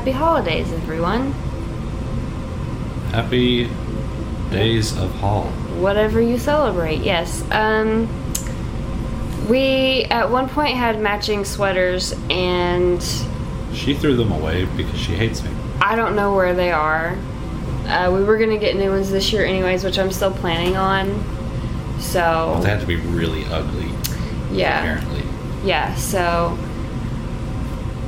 happy 0.00 0.12
holidays, 0.12 0.72
everyone. 0.72 1.30
Happy 3.12 3.68
days 4.50 4.96
of 4.96 5.10
Hall. 5.16 5.42
Whatever 5.78 6.22
you 6.22 6.38
celebrate, 6.38 7.00
yes. 7.02 7.44
Um, 7.52 8.08
we 9.46 10.04
at 10.04 10.30
one 10.30 10.48
point 10.48 10.78
had 10.78 10.98
matching 11.02 11.44
sweaters, 11.44 12.14
and 12.30 13.02
She 13.74 13.92
threw 13.92 14.16
them 14.16 14.32
away 14.32 14.64
because 14.74 14.98
she 14.98 15.12
hates 15.12 15.42
me. 15.42 15.50
I 15.82 15.96
don't 15.96 16.16
know 16.16 16.34
where 16.34 16.54
they 16.54 16.72
are. 16.72 17.14
Uh, 17.86 18.10
we 18.10 18.24
were 18.24 18.38
gonna 18.38 18.56
get 18.56 18.76
new 18.76 18.88
ones 18.88 19.10
this 19.10 19.30
year, 19.34 19.44
anyways, 19.44 19.84
which 19.84 19.98
I'm 19.98 20.12
still 20.12 20.32
planning 20.32 20.78
on. 20.78 21.12
So 21.98 22.58
They 22.62 22.70
had 22.70 22.80
to 22.80 22.86
be 22.86 22.96
really 22.96 23.44
ugly, 23.50 23.90
yeah, 24.50 24.78
apparently. 24.80 25.24
yeah. 25.62 25.94
So 25.96 26.56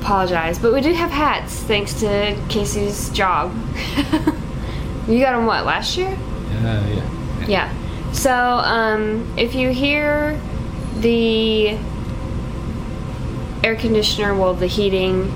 apologize, 0.03 0.59
but 0.59 0.73
we 0.73 0.81
do 0.81 0.93
have 0.93 1.11
hats 1.11 1.55
thanks 1.61 1.95
to 2.01 2.37
Casey's 2.49 3.09
job. 3.11 3.55
you 5.09 5.21
got 5.21 5.37
them 5.37 5.47
what 5.47 5.65
last 5.65 5.97
year? 5.97 6.11
Yeah, 6.11 6.87
yeah. 6.89 7.47
Yeah. 7.47 8.13
So, 8.13 8.33
um, 8.33 9.33
if 9.39 9.55
you 9.55 9.71
hear 9.71 10.39
the 10.99 11.79
air 13.65 13.77
conditioner, 13.77 14.35
well, 14.35 14.55
the 14.55 14.67
heating 14.67 15.33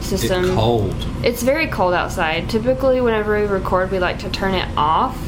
system. 0.00 0.44
It's 0.44 0.54
cold. 0.54 1.06
it's 1.24 1.42
very 1.42 1.66
cold 1.66 1.94
outside. 1.94 2.50
Typically, 2.50 3.00
whenever 3.00 3.40
we 3.40 3.46
record, 3.46 3.90
we 3.90 3.98
like 3.98 4.18
to 4.20 4.30
turn 4.30 4.54
it 4.54 4.68
off, 4.76 5.18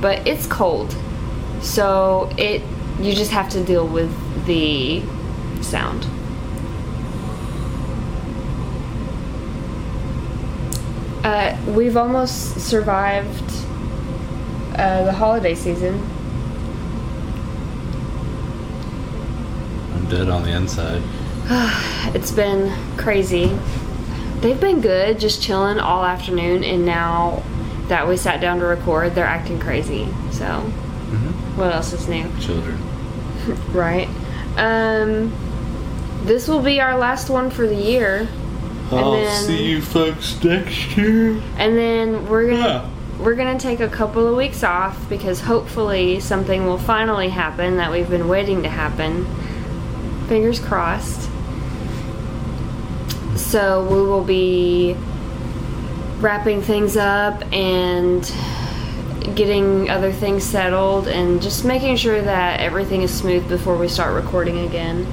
but 0.00 0.26
it's 0.26 0.46
cold. 0.46 0.94
So, 1.62 2.32
it 2.36 2.62
you 3.00 3.14
just 3.14 3.30
have 3.30 3.48
to 3.50 3.64
deal 3.64 3.86
with 3.86 4.10
the 4.46 5.02
sound. 5.62 6.06
Uh, 11.24 11.56
we've 11.68 11.96
almost 11.96 12.60
survived 12.60 13.44
uh, 14.78 15.04
the 15.04 15.12
holiday 15.12 15.54
season. 15.54 15.94
I'm 19.94 20.08
dead 20.08 20.28
on 20.28 20.42
the 20.42 20.50
inside. 20.56 21.02
It's 22.14 22.30
been 22.32 22.72
crazy. 22.96 23.56
They've 24.40 24.58
been 24.60 24.80
good, 24.80 25.20
just 25.20 25.42
chilling 25.42 25.78
all 25.78 26.04
afternoon, 26.04 26.64
and 26.64 26.84
now 26.86 27.42
that 27.88 28.08
we 28.08 28.16
sat 28.16 28.40
down 28.40 28.58
to 28.60 28.64
record, 28.66 29.14
they're 29.14 29.26
acting 29.26 29.58
crazy. 29.60 30.06
So, 30.32 30.44
Mm-hmm. 31.10 31.58
what 31.58 31.74
else 31.74 31.92
is 31.92 32.08
new? 32.08 32.24
Children. 32.40 32.78
Right. 33.72 34.08
Um, 34.56 35.32
this 36.24 36.46
will 36.46 36.62
be 36.62 36.80
our 36.80 36.96
last 36.96 37.28
one 37.30 37.50
for 37.50 37.66
the 37.66 37.74
year, 37.74 38.28
I'll 38.92 39.12
then- 39.12 39.44
see 39.44 39.64
you 39.64 39.80
folks 39.80 40.36
next 40.42 40.96
year. 40.96 41.36
and 41.58 41.76
then 41.78 42.28
we're 42.28 42.46
gonna 42.50 42.58
Yeah. 42.58 42.82
we're 43.24 43.34
gonna 43.34 43.58
take 43.58 43.80
a 43.80 43.88
couple 43.88 44.26
of 44.26 44.36
weeks 44.36 44.64
off 44.64 44.96
because 45.08 45.40
hopefully 45.42 46.20
something 46.20 46.66
will 46.66 46.78
finally 46.78 47.28
happen 47.28 47.76
that 47.76 47.90
we've 47.90 48.08
been 48.10 48.28
waiting 48.28 48.62
to 48.62 48.68
happen. 48.68 49.26
Fingers 50.28 50.58
crossed. 50.58 51.28
So 53.36 53.86
we 53.90 54.00
will 54.02 54.24
be 54.24 54.96
wrapping 56.20 56.62
things 56.62 56.96
up 56.96 57.42
and 57.52 58.30
getting 59.34 59.88
other 59.90 60.12
things 60.12 60.44
settled 60.44 61.06
and 61.08 61.40
just 61.42 61.64
making 61.64 61.96
sure 61.96 62.20
that 62.20 62.60
everything 62.60 63.02
is 63.02 63.12
smooth 63.12 63.48
before 63.48 63.76
we 63.76 63.88
start 63.88 64.14
recording 64.14 64.58
again. 64.66 65.06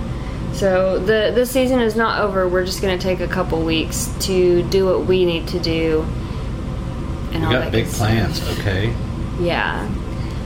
So 0.53 0.97
the 0.99 1.31
this 1.35 1.51
season 1.51 1.79
is 1.79 1.95
not 1.95 2.21
over. 2.21 2.47
We're 2.47 2.65
just 2.65 2.81
gonna 2.81 2.97
take 2.97 3.19
a 3.19 3.27
couple 3.27 3.61
weeks 3.63 4.11
to 4.21 4.63
do 4.63 4.85
what 4.85 5.05
we 5.05 5.25
need 5.25 5.47
to 5.49 5.59
do. 5.59 6.05
And 7.31 7.41
We 7.41 7.45
all 7.45 7.51
got 7.53 7.59
that 7.65 7.71
big 7.71 7.85
good 7.85 7.93
stuff. 7.93 8.07
plans, 8.07 8.59
okay? 8.59 8.93
Yeah. 9.39 9.87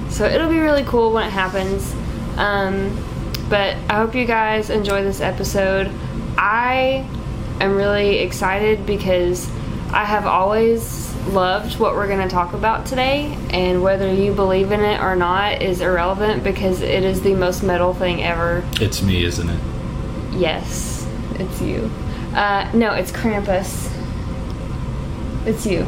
So 0.10 0.26
it'll 0.26 0.50
be 0.50 0.60
really 0.60 0.84
cool 0.84 1.14
when 1.14 1.26
it 1.26 1.32
happens. 1.32 1.94
Um, 2.38 2.98
but 3.50 3.76
I 3.90 3.96
hope 3.98 4.16
you 4.16 4.26
guys 4.26 4.70
enjoy 4.70 5.04
this 5.04 5.22
episode. 5.22 5.90
I 6.38 7.06
am 7.62 7.76
really 7.76 8.20
excited 8.20 8.86
because 8.86 9.50
I 9.94 10.04
have 10.06 10.26
always 10.26 11.14
loved 11.28 11.80
what 11.80 11.94
we're 11.94 12.08
going 12.08 12.28
to 12.28 12.34
talk 12.34 12.54
about 12.54 12.86
today, 12.86 13.38
and 13.52 13.84
whether 13.84 14.12
you 14.12 14.34
believe 14.34 14.72
in 14.72 14.80
it 14.80 15.00
or 15.02 15.16
not 15.16 15.62
is 15.62 15.82
irrelevant 15.82 16.44
because 16.44 16.82
it 16.82 17.04
is 17.04 17.22
the 17.22 17.36
most 17.36 17.62
metal 17.62 17.94
thing 17.94 18.24
ever. 18.24 18.64
It's 18.82 19.02
me, 19.02 19.24
isn't 19.26 19.48
it? 19.50 19.60
Yes, 20.42 21.08
it's 21.36 21.62
you. 21.62 21.92
Uh, 22.34 22.68
no, 22.74 22.94
it's 22.94 23.12
Krampus. 23.12 23.90
It's 25.46 25.68
you. 25.68 25.86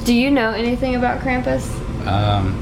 Do 0.04 0.12
you 0.14 0.30
know 0.30 0.50
anything 0.50 0.94
about 0.96 1.20
Krampus? 1.20 1.66
um, 2.06 2.52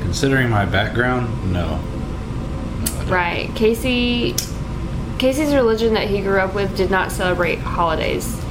considering 0.00 0.48
my 0.48 0.64
background, 0.64 1.52
no. 1.52 1.76
No, 1.78 3.04
Right. 3.06 3.54
Casey 3.54 4.34
Casey's 5.18 5.52
religion 5.54 5.92
that 5.94 6.08
he 6.08 6.22
grew 6.22 6.38
up 6.40 6.54
with 6.54 6.74
did 6.74 6.90
not 6.90 7.12
celebrate 7.12 7.58
holidays. 7.58 8.42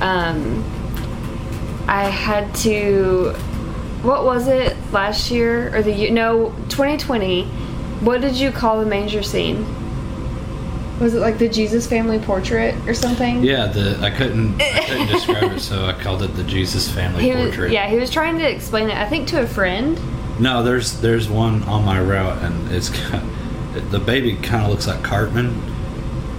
Um 0.00 0.64
I 1.86 2.04
had 2.08 2.52
to 2.56 3.30
what 4.02 4.24
was 4.24 4.48
it 4.48 4.76
last 4.90 5.30
year 5.30 5.74
or 5.76 5.82
the 5.82 5.92
year 5.92 6.10
no 6.10 6.50
2020 6.70 7.44
what 8.00 8.20
did 8.20 8.34
you 8.34 8.50
call 8.50 8.80
the 8.80 8.86
manger 8.86 9.22
scene 9.22 9.64
was 11.00 11.14
it 11.14 11.18
like 11.20 11.38
the 11.38 11.48
jesus 11.48 11.86
family 11.86 12.18
portrait 12.20 12.74
or 12.86 12.94
something 12.94 13.42
Yeah, 13.42 13.66
the 13.66 13.98
I 14.00 14.10
couldn't 14.10 14.60
I 14.62 14.84
couldn't 14.86 15.08
describe 15.08 15.52
it, 15.52 15.60
so 15.60 15.86
I 15.86 15.92
called 15.92 16.22
it 16.22 16.28
the 16.36 16.44
Jesus 16.44 16.90
family 16.90 17.24
he 17.24 17.30
was, 17.34 17.46
portrait. 17.46 17.72
yeah 17.72 17.88
he 17.88 17.96
was 17.98 18.10
trying 18.10 18.38
to 18.38 18.48
explain 18.48 18.88
it 18.90 18.96
i 18.96 19.08
think 19.08 19.26
to 19.28 19.40
a 19.42 19.46
friend 19.46 19.98
No, 20.40 20.62
there's 20.62 21.00
there's 21.00 21.28
one 21.28 21.62
on 21.64 21.84
my 21.84 22.00
route, 22.00 22.42
and 22.42 22.70
it's 22.72 22.88
kind 23.08 23.28
the 23.90 23.98
baby 23.98 24.34
kind 24.36 24.62
of 24.64 24.70
looks 24.70 24.86
like 24.86 25.02
Cartman. 25.02 25.48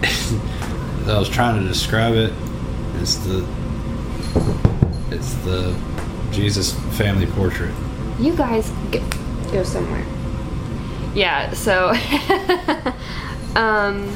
I 1.07 1.17
was 1.19 1.27
trying 1.29 1.61
to 1.61 1.67
describe 1.67 2.13
it. 2.13 2.33
It's 3.01 3.16
the 3.27 3.45
it's 5.11 5.33
the 5.43 5.75
Jesus 6.31 6.73
family 6.97 7.25
portrait. 7.27 7.73
You 8.19 8.35
guys 8.35 8.72
go, 8.91 9.01
go 9.51 9.63
somewhere. 9.63 10.03
Yeah, 11.13 11.51
so 11.53 11.89
um 13.55 14.07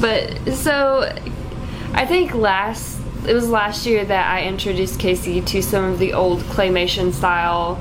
but 0.00 0.52
so 0.54 1.12
I 1.94 2.04
think 2.06 2.34
last 2.34 2.98
it 3.26 3.34
was 3.34 3.48
last 3.48 3.86
year 3.86 4.04
that 4.04 4.30
I 4.30 4.44
introduced 4.44 5.00
Casey 5.00 5.40
to 5.40 5.62
some 5.62 5.84
of 5.84 5.98
the 5.98 6.12
old 6.12 6.40
claymation 6.42 7.12
style 7.12 7.80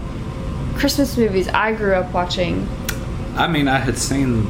Christmas 0.75 1.17
movies 1.17 1.47
I 1.49 1.73
grew 1.73 1.93
up 1.93 2.11
watching. 2.13 2.67
I 3.35 3.47
mean, 3.47 3.67
I 3.67 3.77
had 3.79 3.97
seen 3.97 4.47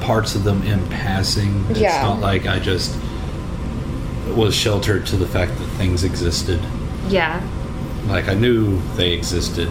parts 0.00 0.34
of 0.34 0.44
them 0.44 0.62
in 0.62 0.86
passing. 0.88 1.64
It's 1.70 1.80
Yeah. 1.80 2.02
not 2.02 2.20
like 2.20 2.46
I 2.46 2.58
just 2.60 2.94
was 4.34 4.54
sheltered 4.54 5.06
to 5.06 5.16
the 5.16 5.26
fact 5.26 5.56
that 5.58 5.64
things 5.78 6.04
existed. 6.04 6.60
Yeah. 7.08 7.40
Like 8.06 8.28
I 8.28 8.34
knew 8.34 8.80
they 8.96 9.12
existed. 9.12 9.68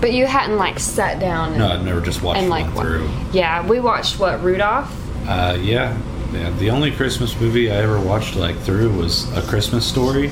But 0.00 0.12
you 0.12 0.26
hadn't 0.26 0.58
like 0.58 0.78
sat 0.78 1.18
down 1.18 1.50
and, 1.50 1.58
No, 1.58 1.68
I'd 1.68 1.84
never 1.84 2.00
just 2.00 2.22
watched 2.22 2.40
and 2.40 2.50
like 2.50 2.70
through. 2.74 3.08
Yeah, 3.32 3.66
we 3.66 3.80
watched 3.80 4.18
what, 4.18 4.42
Rudolph? 4.42 4.92
Uh, 5.26 5.56
yeah, 5.60 5.96
yeah. 6.32 6.50
The 6.58 6.70
only 6.70 6.90
Christmas 6.92 7.38
movie 7.40 7.70
I 7.70 7.76
ever 7.76 8.00
watched 8.00 8.36
like 8.36 8.56
through 8.58 8.92
was 8.96 9.30
A 9.36 9.42
Christmas 9.42 9.86
Story, 9.86 10.30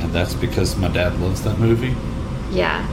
and 0.00 0.12
that's 0.12 0.34
because 0.34 0.76
my 0.76 0.88
dad 0.88 1.18
loves 1.20 1.42
that 1.44 1.58
movie. 1.58 1.94
Yeah. 2.50 2.86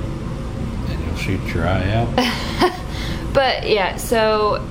And 0.89 1.05
you'll 1.05 1.15
shoot 1.15 1.41
your 1.53 1.67
eye 1.67 1.91
out. 1.91 2.77
But 3.33 3.69
yeah, 3.69 3.95
so 3.95 4.65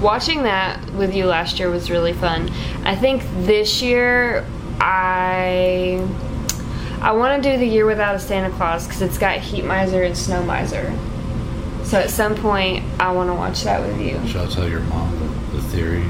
watching 0.00 0.42
that 0.42 0.90
with 0.92 1.14
you 1.14 1.26
last 1.26 1.58
year 1.58 1.70
was 1.70 1.90
really 1.90 2.12
fun. 2.12 2.50
I 2.84 2.96
think 2.96 3.22
this 3.46 3.80
year 3.80 4.46
I 4.80 6.06
I 7.00 7.12
want 7.12 7.42
to 7.42 7.50
do 7.50 7.56
the 7.58 7.66
year 7.66 7.86
without 7.86 8.14
a 8.14 8.18
Santa 8.18 8.54
Claus 8.56 8.86
because 8.86 9.02
it's 9.02 9.18
got 9.18 9.38
Heat 9.38 9.64
Miser 9.64 10.02
and 10.02 10.16
Snow 10.16 10.42
Miser. 10.42 10.94
So 11.84 11.98
at 11.98 12.10
some 12.10 12.34
point 12.34 12.84
I 13.00 13.12
want 13.12 13.30
to 13.30 13.34
watch 13.34 13.62
that 13.62 13.80
with 13.80 14.00
you. 14.00 14.26
Shall 14.26 14.46
I 14.46 14.50
tell 14.50 14.68
your 14.68 14.80
mom 14.80 15.18
the, 15.18 15.56
the 15.56 15.62
theory? 15.68 16.04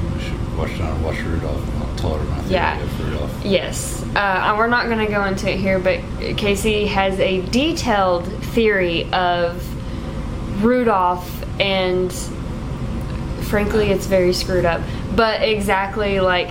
We 0.57 0.67
should 0.69 0.79
watch 0.79 0.79
it 0.79 0.81
on 0.81 1.03
Watch 1.03 1.19
Rudolph. 1.21 1.81
I'll 1.81 1.95
tell 1.97 2.17
her 2.17 2.23
my 2.25 2.43
Yeah. 2.47 2.79
of 2.81 2.99
Rudolph. 3.05 3.45
Yes, 3.45 4.03
uh, 4.15 4.19
and 4.19 4.57
we're 4.57 4.67
not 4.67 4.85
going 4.85 5.05
to 5.05 5.11
go 5.11 5.23
into 5.25 5.51
it 5.51 5.57
here, 5.57 5.79
but 5.79 5.99
Casey 6.37 6.85
has 6.87 7.19
a 7.19 7.41
detailed 7.41 8.25
theory 8.25 9.11
of 9.11 9.63
Rudolph, 10.63 11.29
and 11.59 12.11
frankly, 13.43 13.91
it's 13.91 14.05
very 14.07 14.33
screwed 14.33 14.65
up. 14.65 14.81
But 15.15 15.41
exactly 15.41 16.19
like 16.19 16.49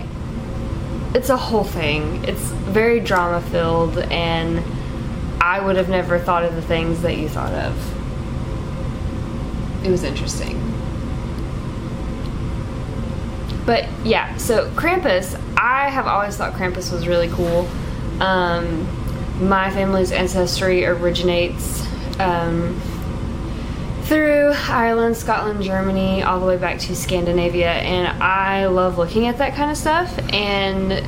it's 1.15 1.31
a 1.31 1.37
whole 1.37 1.65
thing. 1.65 2.25
It's 2.25 2.41
very 2.43 3.01
drama 3.01 3.41
filled, 3.41 3.99
and 3.99 4.63
I 5.41 5.61
would 5.61 5.77
have 5.77 5.89
never 5.89 6.19
thought 6.19 6.45
of 6.45 6.55
the 6.55 6.63
things 6.63 7.03
that 7.03 7.17
you 7.17 7.29
thought 7.29 7.53
of. 7.53 7.75
It 9.87 9.91
was 9.91 10.03
interesting. 10.03 10.61
But 13.67 13.87
yeah, 14.05 14.37
so 14.37 14.71
Krampus, 14.71 15.41
I 15.57 15.89
have 15.89 16.07
always 16.07 16.37
thought 16.37 16.55
Krampus 16.55 16.93
was 16.93 17.07
really 17.09 17.29
cool. 17.29 17.69
Um, 18.21 18.87
my 19.49 19.71
family's 19.71 20.13
ancestry 20.13 20.85
originates 20.85 21.87
um, 22.21 22.81
through 24.03 24.53
Ireland, 24.55 25.17
Scotland, 25.17 25.63
Germany, 25.63 26.23
all 26.23 26.39
the 26.41 26.47
way 26.47 26.57
back 26.57 26.79
to 26.81 26.95
Scandinavia, 26.95 27.71
and 27.71 28.23
I 28.23 28.67
love 28.67 28.99
looking 28.99 29.27
at 29.27 29.39
that 29.39 29.55
kind 29.55 29.71
of 29.71 29.77
stuff. 29.77 30.17
And 30.33 31.07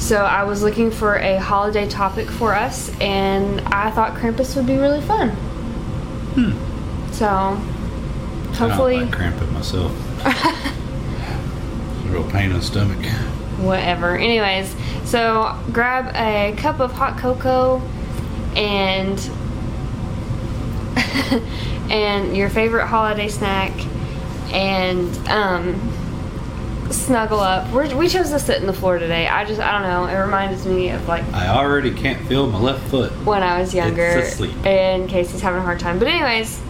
so 0.00 0.16
I 0.16 0.42
was 0.42 0.62
looking 0.62 0.90
for 0.90 1.16
a 1.16 1.38
holiday 1.38 1.88
topic 1.88 2.28
for 2.28 2.54
us, 2.54 2.90
and 3.00 3.60
I 3.62 3.90
thought 3.90 4.14
Krampus 4.16 4.56
would 4.56 4.66
be 4.66 4.76
really 4.76 5.00
fun. 5.02 5.30
So 7.12 7.28
hopefully, 8.56 8.96
I 8.96 9.00
don't 9.00 9.10
like 9.10 9.12
cramping 9.12 9.52
myself. 9.52 9.92
it's 12.10 12.16
a 12.16 12.20
real 12.20 12.30
pain 12.30 12.50
in 12.50 12.56
the 12.56 12.62
stomach. 12.62 13.04
whatever. 13.58 14.16
Anyways, 14.16 14.74
so 15.04 15.56
grab 15.72 16.14
a 16.14 16.54
cup 16.56 16.80
of 16.80 16.92
hot 16.92 17.18
cocoa 17.18 17.80
and 18.56 19.18
and 21.90 22.36
your 22.36 22.48
favorite 22.48 22.86
holiday 22.86 23.28
snack 23.28 23.72
and 24.52 25.08
um 25.28 25.96
snuggle 26.90 27.38
up. 27.38 27.70
We're, 27.72 27.94
we 27.96 28.08
chose 28.08 28.30
to 28.30 28.38
sit 28.40 28.60
in 28.60 28.66
the 28.66 28.72
floor 28.72 28.98
today. 28.98 29.28
I 29.28 29.44
just 29.44 29.60
I 29.60 29.72
don't 29.72 29.82
know. 29.82 30.06
It 30.06 30.20
reminds 30.20 30.66
me 30.66 30.90
of 30.90 31.06
like 31.06 31.22
I 31.32 31.48
already 31.48 31.92
can't 31.92 32.26
feel 32.26 32.48
my 32.50 32.58
left 32.58 32.86
foot. 32.88 33.12
when 33.24 33.42
I 33.42 33.60
was 33.60 33.72
younger 33.74 34.04
It's 34.04 34.32
asleep. 34.34 34.54
and 34.66 35.08
Casey's 35.08 35.40
having 35.40 35.60
a 35.60 35.62
hard 35.62 35.78
time. 35.78 35.98
But 36.00 36.08
anyways, 36.08 36.60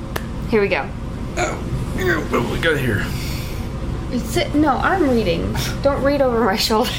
here 0.50 0.60
we 0.60 0.68
go. 0.68 0.86
Oh, 1.38 1.56
here, 1.96 2.18
what 2.20 2.50
we 2.50 2.58
got 2.60 2.76
here? 2.78 3.04
Sit, 4.18 4.54
no, 4.54 4.76
I'm 4.76 5.08
reading. 5.08 5.54
Don't 5.82 6.02
read 6.02 6.20
over 6.20 6.44
my 6.44 6.56
shoulder. 6.56 6.90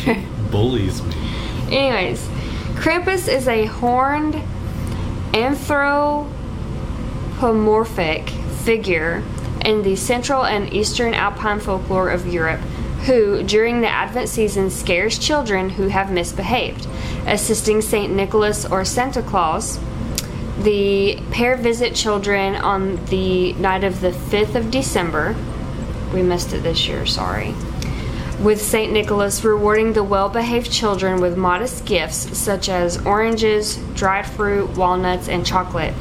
Bullies 0.49 1.03
me. 1.03 1.13
Anyways, 1.69 2.27
Krampus 2.75 3.27
is 3.27 3.47
a 3.47 3.65
horned 3.65 4.41
anthropomorphic 5.33 8.29
figure 8.29 9.23
in 9.65 9.83
the 9.83 9.95
central 9.95 10.45
and 10.45 10.73
eastern 10.73 11.13
alpine 11.13 11.59
folklore 11.59 12.09
of 12.09 12.25
Europe 12.27 12.61
who, 13.05 13.41
during 13.43 13.81
the 13.81 13.87
Advent 13.87 14.29
season, 14.29 14.69
scares 14.69 15.17
children 15.17 15.69
who 15.69 15.87
have 15.87 16.11
misbehaved. 16.11 16.87
Assisting 17.25 17.81
St. 17.81 18.13
Nicholas 18.13 18.65
or 18.65 18.85
Santa 18.85 19.23
Claus, 19.23 19.79
the 20.59 21.19
pair 21.31 21.55
visit 21.55 21.95
children 21.95 22.55
on 22.55 23.03
the 23.05 23.53
night 23.53 23.83
of 23.83 24.01
the 24.01 24.11
5th 24.11 24.55
of 24.55 24.69
December. 24.69 25.35
We 26.13 26.23
missed 26.23 26.53
it 26.53 26.63
this 26.63 26.87
year, 26.87 27.05
sorry 27.05 27.53
with 28.41 28.59
St. 28.59 28.91
Nicholas 28.91 29.43
rewarding 29.43 29.93
the 29.93 30.03
well 30.03 30.29
behaved 30.29 30.71
children 30.71 31.21
with 31.21 31.37
modest 31.37 31.85
gifts 31.85 32.37
such 32.37 32.69
as 32.69 33.05
oranges, 33.05 33.77
dried 33.93 34.25
fruit, 34.25 34.69
walnuts, 34.75 35.29
and 35.29 35.45
chocolate, 35.45 35.93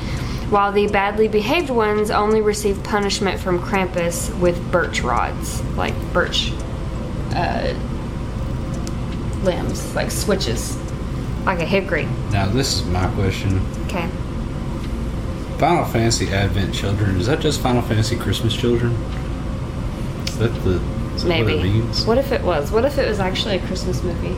while 0.50 0.72
the 0.72 0.86
badly 0.88 1.28
behaved 1.28 1.70
ones 1.70 2.10
only 2.10 2.40
receive 2.40 2.82
punishment 2.82 3.38
from 3.38 3.60
Krampus 3.60 4.36
with 4.40 4.72
birch 4.72 5.02
rods, 5.02 5.62
like 5.76 5.94
birch 6.12 6.52
uh, 7.34 7.74
limbs, 9.42 9.94
like 9.94 10.10
switches, 10.10 10.78
like 11.44 11.60
a 11.60 11.66
hickory. 11.66 12.06
Now, 12.30 12.46
this 12.46 12.80
is 12.80 12.84
my 12.86 13.06
question. 13.14 13.60
Okay. 13.86 14.08
Final 15.58 15.84
Fantasy 15.84 16.28
Advent 16.32 16.74
Children, 16.74 17.16
is 17.16 17.26
that 17.26 17.40
just 17.40 17.60
Final 17.60 17.82
Fantasy 17.82 18.16
Christmas 18.16 18.56
Children? 18.56 18.96
That 20.40 20.54
the 20.64 20.80
is 21.14 21.22
that 21.22 21.28
Maybe. 21.28 21.56
what 21.56 21.64
it 21.64 21.72
means? 21.72 22.06
What 22.06 22.18
if 22.18 22.32
it 22.32 22.42
was? 22.42 22.72
What 22.72 22.84
if 22.84 22.98
it 22.98 23.06
was 23.08 23.20
actually 23.20 23.56
a 23.56 23.66
Christmas 23.66 24.02
movie? 24.02 24.36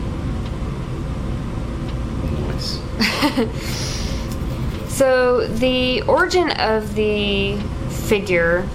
Noise. 2.43 3.89
So 4.93 5.47
the 5.49 6.03
origin 6.03 6.51
of 6.51 6.95
the 6.95 7.57
figure 7.89 8.69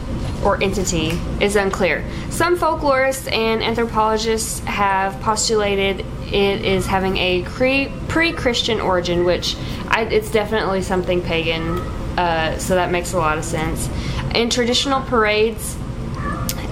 or 0.43 0.61
entity 0.63 1.11
is 1.39 1.55
unclear. 1.55 2.03
Some 2.31 2.57
folklorists 2.57 3.31
and 3.31 3.61
anthropologists 3.61 4.59
have 4.61 5.19
postulated 5.21 6.03
it 6.25 6.65
is 6.65 6.87
having 6.87 7.17
a 7.17 7.43
cre- 7.43 7.95
pre-Christian 8.07 8.81
origin, 8.81 9.25
which 9.25 9.55
I, 9.89 10.07
it's 10.11 10.31
definitely 10.31 10.81
something 10.81 11.21
pagan. 11.21 11.77
Uh, 12.17 12.57
so 12.57 12.73
that 12.73 12.91
makes 12.91 13.13
a 13.13 13.17
lot 13.17 13.37
of 13.37 13.45
sense. 13.45 13.87
In 14.33 14.49
traditional 14.49 15.01
parades 15.01 15.77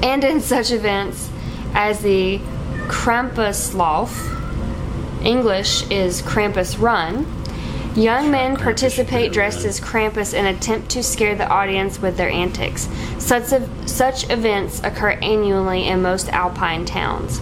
and 0.03 0.23
in 0.23 0.41
such 0.41 0.71
events 0.71 1.29
as 1.73 2.01
the 2.01 2.39
Krampuslauf, 2.87 4.31
English 5.23 5.89
is 5.89 6.21
Krampus 6.21 6.79
Run. 6.79 7.25
Young 7.95 8.29
men 8.29 8.57
participate 8.57 9.31
dressed 9.31 9.65
as 9.65 9.79
Krampus 9.79 10.33
and 10.33 10.47
attempt 10.47 10.89
to 10.91 11.01
scare 11.01 11.35
the 11.35 11.47
audience 11.47 12.01
with 12.01 12.17
their 12.17 12.29
antics. 12.29 12.89
Such, 13.17 13.53
of, 13.53 13.69
such 13.89 14.29
events 14.29 14.83
occur 14.83 15.11
annually 15.11 15.87
in 15.87 16.01
most 16.01 16.29
alpine 16.29 16.85
towns. 16.85 17.39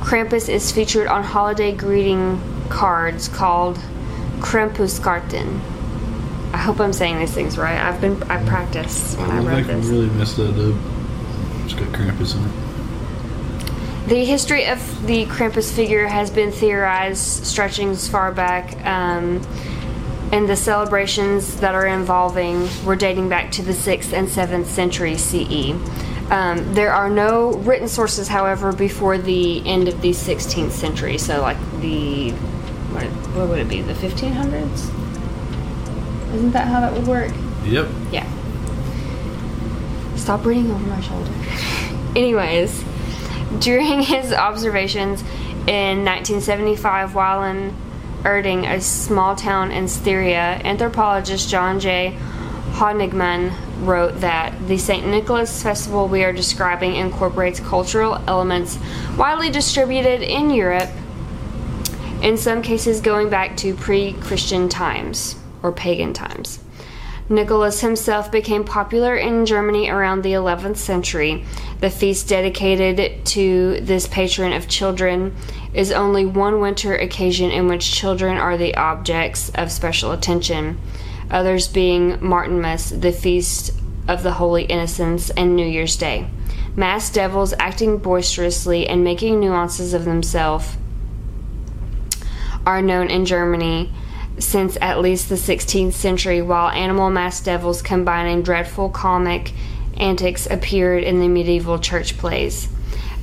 Krampus 0.00 0.48
is 0.48 0.72
featured 0.72 1.06
on 1.06 1.22
holiday 1.22 1.72
greeting 1.72 2.40
cards 2.70 3.28
called 3.28 3.78
Krampuskarten. 4.40 5.60
I 6.52 6.58
hope 6.58 6.80
I'm 6.80 6.92
saying 6.92 7.18
these 7.18 7.32
things 7.32 7.56
right. 7.56 7.78
I've 7.78 8.00
been 8.00 8.22
I 8.24 8.44
practiced 8.46 9.18
when 9.18 9.30
I, 9.30 9.38
I 9.38 9.40
wrote 9.40 9.66
this. 9.66 9.86
we 9.86 9.92
really 9.92 10.10
messed 10.10 10.36
that 10.38 10.50
up. 10.50 10.91
It's 11.64 11.74
got 11.74 11.88
Krampus 11.88 12.36
in 12.36 12.44
it. 12.44 14.08
The 14.08 14.24
history 14.24 14.66
of 14.66 15.06
the 15.06 15.26
Krampus 15.26 15.72
figure 15.72 16.06
has 16.06 16.30
been 16.30 16.50
theorized 16.50 17.46
stretching 17.46 17.90
as 17.90 18.08
far 18.08 18.32
back, 18.32 18.74
um, 18.84 19.40
and 20.32 20.48
the 20.48 20.56
celebrations 20.56 21.60
that 21.60 21.74
are 21.74 21.86
involving 21.86 22.68
were 22.84 22.96
dating 22.96 23.28
back 23.28 23.52
to 23.52 23.62
the 23.62 23.72
6th 23.72 24.12
and 24.12 24.26
7th 24.26 24.66
century 24.66 25.16
CE. 25.16 25.70
Um, 26.32 26.74
there 26.74 26.92
are 26.92 27.10
no 27.10 27.52
written 27.52 27.86
sources, 27.86 28.26
however, 28.26 28.72
before 28.72 29.18
the 29.18 29.66
end 29.66 29.86
of 29.86 30.00
the 30.00 30.10
16th 30.10 30.72
century, 30.72 31.18
so 31.18 31.40
like 31.42 31.58
the, 31.80 32.30
what, 32.90 33.04
what 33.36 33.48
would 33.50 33.58
it 33.58 33.68
be, 33.68 33.82
the 33.82 33.92
1500s? 33.92 34.90
Isn't 36.34 36.50
that 36.52 36.66
how 36.66 36.80
that 36.80 36.92
would 36.92 37.06
work? 37.06 37.32
Yep. 37.64 37.88
Yeah. 38.10 38.26
Stop 40.22 40.46
reading 40.46 40.70
over 40.70 40.86
my 40.86 41.00
shoulder. 41.00 41.32
Anyways, 42.14 42.84
during 43.58 44.02
his 44.02 44.32
observations 44.32 45.20
in 45.66 46.04
1975 46.04 47.16
while 47.16 47.42
in 47.42 47.74
Erding, 48.22 48.72
a 48.72 48.80
small 48.80 49.34
town 49.34 49.72
in 49.72 49.88
Styria, 49.88 50.60
anthropologist 50.62 51.50
John 51.50 51.80
J. 51.80 52.16
Honigmann 52.74 53.52
wrote 53.84 54.20
that 54.20 54.54
the 54.68 54.78
St. 54.78 55.04
Nicholas 55.08 55.60
festival 55.60 56.06
we 56.06 56.22
are 56.22 56.32
describing 56.32 56.94
incorporates 56.94 57.58
cultural 57.58 58.22
elements 58.28 58.78
widely 59.18 59.50
distributed 59.50 60.22
in 60.22 60.50
Europe, 60.50 60.90
in 62.22 62.36
some 62.36 62.62
cases 62.62 63.00
going 63.00 63.28
back 63.28 63.56
to 63.56 63.74
pre 63.74 64.12
Christian 64.12 64.68
times 64.68 65.34
or 65.64 65.72
pagan 65.72 66.12
times. 66.12 66.61
Nicholas 67.32 67.80
himself 67.80 68.30
became 68.30 68.62
popular 68.62 69.16
in 69.16 69.46
Germany 69.46 69.88
around 69.88 70.22
the 70.22 70.34
11th 70.34 70.76
century. 70.76 71.44
The 71.80 71.88
feast 71.88 72.28
dedicated 72.28 73.24
to 73.26 73.80
this 73.80 74.06
patron 74.06 74.52
of 74.52 74.68
children 74.68 75.34
is 75.72 75.90
only 75.90 76.26
one 76.26 76.60
winter 76.60 76.94
occasion 76.94 77.50
in 77.50 77.68
which 77.68 77.90
children 77.90 78.36
are 78.36 78.58
the 78.58 78.74
objects 78.76 79.50
of 79.54 79.72
special 79.72 80.12
attention, 80.12 80.78
others 81.30 81.68
being 81.68 82.18
Martinmas, 82.18 83.00
the 83.00 83.12
feast 83.12 83.72
of 84.06 84.22
the 84.22 84.32
Holy 84.32 84.64
Innocents, 84.64 85.30
and 85.30 85.56
New 85.56 85.66
Year's 85.66 85.96
Day. 85.96 86.28
Masked 86.76 87.14
devils 87.14 87.54
acting 87.58 87.96
boisterously 87.96 88.86
and 88.86 89.02
making 89.02 89.40
nuances 89.40 89.94
of 89.94 90.04
themselves 90.04 90.76
are 92.66 92.82
known 92.82 93.08
in 93.08 93.24
Germany 93.24 93.90
since 94.38 94.76
at 94.80 95.00
least 95.00 95.28
the 95.28 95.34
16th 95.34 95.92
century, 95.92 96.42
while 96.42 96.68
animal 96.70 97.10
masked 97.10 97.44
devils 97.44 97.82
combining 97.82 98.42
dreadful 98.42 98.88
comic 98.88 99.52
antics 99.96 100.46
appeared 100.46 101.04
in 101.04 101.20
the 101.20 101.28
medieval 101.28 101.78
church 101.78 102.16
plays. 102.16 102.68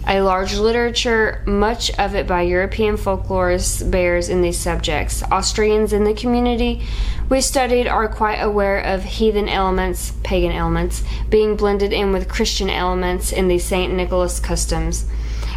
A 0.08 0.22
large 0.22 0.56
literature, 0.56 1.44
much 1.46 1.92
of 2.00 2.16
it 2.16 2.26
by 2.26 2.42
European 2.42 2.96
folklorists, 2.96 3.90
bears 3.92 4.30
in 4.30 4.42
these 4.42 4.58
subjects. 4.58 5.22
Austrians 5.32 5.94
in 5.94 6.04
the 6.04 6.14
community 6.14 6.82
we 7.30 7.42
studied 7.42 7.88
are 7.88 8.08
quite 8.08 8.40
aware 8.40 8.80
of 8.80 9.04
heathen 9.04 9.48
elements, 9.48 10.14
pagan 10.24 10.52
elements, 10.52 11.04
being 11.30 11.56
blended 11.56 11.94
in 11.94 12.12
with 12.12 12.28
Christian 12.28 12.72
elements 12.72 13.32
in 13.32 13.48
the 13.48 13.60
St. 13.60 13.94
Nicholas 13.94 14.40
customs 14.40 15.06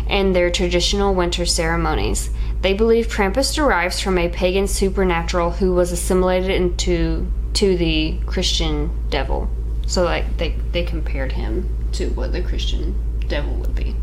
and 0.07 0.37
their 0.37 0.51
traditional 0.51 1.15
winter 1.15 1.47
ceremonies. 1.47 2.29
They 2.63 2.75
believe 2.75 3.09
Krampus 3.09 3.55
derives 3.55 4.01
from 4.01 4.19
a 4.19 4.29
pagan 4.29 4.67
supernatural 4.69 5.51
who 5.51 5.75
was 5.75 5.93
assimilated 5.93 6.51
into 6.51 7.27
to 7.55 7.77
the 7.77 8.19
Christian 8.25 8.91
devil. 9.11 9.51
So 9.87 10.05
like 10.05 10.37
they 10.39 10.57
they 10.71 10.85
compared 10.85 11.33
him 11.33 11.69
to 11.93 12.09
what 12.11 12.33
the 12.33 12.41
Christian 12.41 12.95
devil 13.29 13.53
would 13.57 13.75
be. 13.75 13.97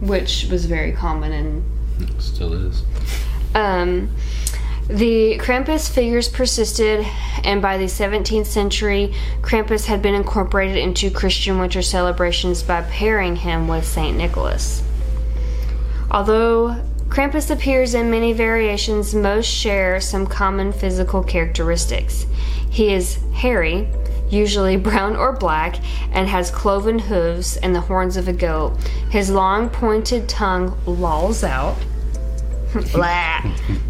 which 0.00 0.46
was 0.50 0.64
very 0.64 0.92
common 0.92 1.32
and 1.32 1.64
Still 2.18 2.54
is. 2.54 2.82
um, 3.54 4.10
the 4.88 5.38
Krampus 5.38 5.90
figures 5.90 6.28
persisted, 6.28 7.06
and 7.44 7.60
by 7.60 7.76
the 7.76 7.84
17th 7.84 8.46
century, 8.46 9.14
Krampus 9.42 9.84
had 9.86 10.00
been 10.00 10.14
incorporated 10.14 10.78
into 10.78 11.10
Christian 11.10 11.58
winter 11.60 11.82
celebrations 11.82 12.62
by 12.62 12.80
pairing 12.82 13.36
him 13.36 13.68
with 13.68 13.86
St. 13.86 14.16
Nicholas. 14.16 14.82
Although 16.10 16.76
Krampus 17.08 17.50
appears 17.50 17.94
in 17.94 18.10
many 18.10 18.32
variations, 18.32 19.14
most 19.14 19.46
share 19.46 20.00
some 20.00 20.26
common 20.26 20.72
physical 20.72 21.22
characteristics. 21.22 22.26
He 22.70 22.92
is 22.92 23.18
hairy, 23.32 23.88
usually 24.28 24.76
brown 24.76 25.16
or 25.16 25.32
black, 25.32 25.76
and 26.12 26.28
has 26.28 26.50
cloven 26.50 26.98
hooves 26.98 27.56
and 27.56 27.74
the 27.74 27.80
horns 27.80 28.16
of 28.16 28.28
a 28.28 28.32
goat. 28.32 28.76
His 29.10 29.30
long 29.30 29.68
pointed 29.68 30.28
tongue 30.28 30.76
lolls 30.86 31.44
out. 31.44 31.76
Blah. 32.92 33.40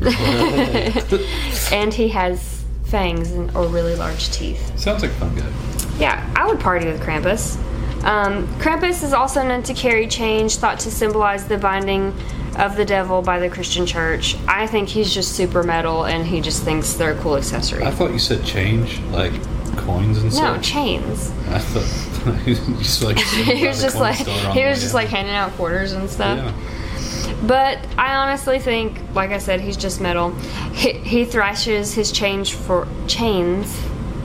and 1.73 1.93
he 1.93 2.09
has 2.09 2.65
fangs 2.85 3.31
and, 3.33 3.55
or 3.55 3.67
really 3.67 3.95
large 3.95 4.31
teeth. 4.31 4.79
Sounds 4.79 5.03
like 5.03 5.11
fun 5.13 5.35
guy. 5.37 5.53
Yeah, 5.99 6.33
I 6.35 6.47
would 6.47 6.59
party 6.59 6.87
with 6.87 7.01
Krampus. 7.01 7.59
Um, 8.05 8.47
Krampus 8.59 9.03
is 9.03 9.13
also 9.13 9.47
known 9.47 9.63
to 9.65 9.75
carry 9.75 10.07
change, 10.07 10.57
thought 10.57 10.81
to 10.81 10.91
symbolize 10.91 11.47
the 11.47 11.59
binding 11.59 12.15
of 12.57 12.77
the 12.77 12.85
devil 12.85 13.23
by 13.23 13.39
the 13.39 13.49
Christian 13.49 13.87
church. 13.87 14.37
I 14.49 14.67
think 14.67 14.89
he's 14.89 15.13
just 15.13 15.33
super 15.33 15.63
metal 15.63 16.05
and 16.05 16.27
he 16.27 16.41
just 16.41 16.63
thinks 16.63 16.95
they're 16.95 17.13
a 17.13 17.21
cool 17.21 17.37
accessory. 17.37 17.85
I 17.85 17.91
thought 17.91 18.13
you 18.13 18.19
said 18.19 18.45
change, 18.45 19.01
like 19.11 19.33
coins 19.77 20.19
and 20.19 20.33
stuff. 20.33 20.57
no, 20.57 20.63
chains. 20.63 21.31
I 21.49 21.59
thought 21.59 22.37
he 22.45 22.51
was 22.51 22.61
just 22.79 23.03
like 23.03 23.19
he 23.45 23.67
was 23.67 23.81
just 23.81 23.97
like 23.97 24.17
he 24.17 24.65
was 24.65 24.81
just 24.81 24.95
like 24.95 25.09
handing 25.09 25.35
out 25.35 25.53
quarters 25.53 25.93
and 25.93 26.09
stuff. 26.09 26.39
yeah. 26.39 27.47
But 27.47 27.79
I 27.97 28.17
honestly 28.17 28.59
think, 28.59 28.99
like 29.15 29.31
I 29.31 29.39
said, 29.39 29.61
he's 29.61 29.79
just 29.79 30.01
metal. 30.01 30.33
He, 30.75 30.93
he 30.93 31.25
thrashes 31.25 31.95
his 31.95 32.13
change 32.13 32.53
for 32.53 32.87
chains. 33.07 33.81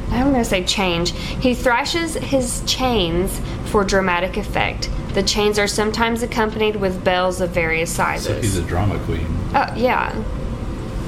I'm 0.10 0.32
gonna 0.32 0.46
say 0.46 0.64
change. 0.64 1.12
He 1.12 1.56
thrashes 1.56 2.16
his 2.16 2.62
chains 2.66 3.40
for 3.76 3.84
dramatic 3.84 4.38
effect. 4.38 4.90
The 5.16 5.22
chains 5.22 5.60
are 5.60 5.68
sometimes 5.68 6.24
accompanied 6.24 6.78
with 6.78 7.04
bells 7.04 7.42
of 7.42 7.50
various 7.50 7.94
So 7.94 8.06
he's 8.06 8.24
sizes. 8.24 8.58
a 8.58 8.62
drama 8.62 8.98
queen. 9.00 9.28
Oh, 9.54 9.74
yeah. 9.76 10.16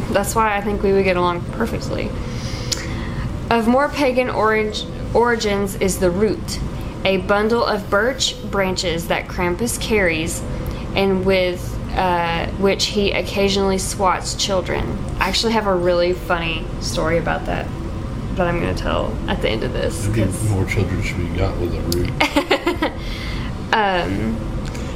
That's 0.09 0.35
why 0.35 0.53
I 0.57 0.59
think 0.59 0.83
we 0.83 0.91
would 0.91 1.05
get 1.05 1.15
along 1.15 1.45
perfectly. 1.53 2.09
Of 3.49 3.69
more 3.69 3.87
pagan 3.87 4.29
orig- 4.29 4.83
origins 5.13 5.75
is 5.75 5.99
the 5.99 6.11
root, 6.11 6.59
a 7.05 7.19
bundle 7.19 7.63
of 7.63 7.89
birch 7.89 8.35
branches 8.51 9.07
that 9.07 9.29
Krampus 9.29 9.79
carries, 9.79 10.43
and 10.93 11.25
with 11.25 11.73
uh, 11.95 12.47
which 12.57 12.87
he 12.87 13.11
occasionally 13.13 13.77
swats 13.77 14.35
children. 14.35 14.83
I 15.21 15.29
actually 15.29 15.53
have 15.53 15.67
a 15.67 15.73
really 15.73 16.11
funny 16.11 16.65
story 16.81 17.17
about 17.17 17.45
that 17.45 17.65
that 18.37 18.47
I'm 18.47 18.59
going 18.59 18.73
to 18.73 18.81
tell 18.81 19.15
at 19.27 19.41
the 19.41 19.49
end 19.49 19.63
of 19.63 19.73
this. 19.73 20.07
More 20.49 20.65
children 20.65 21.01
should 21.03 21.17
be 21.17 21.37
got 21.37 21.57
with 21.59 21.73
a 21.73 21.81
root. 21.97 22.93
Um, 23.73 24.39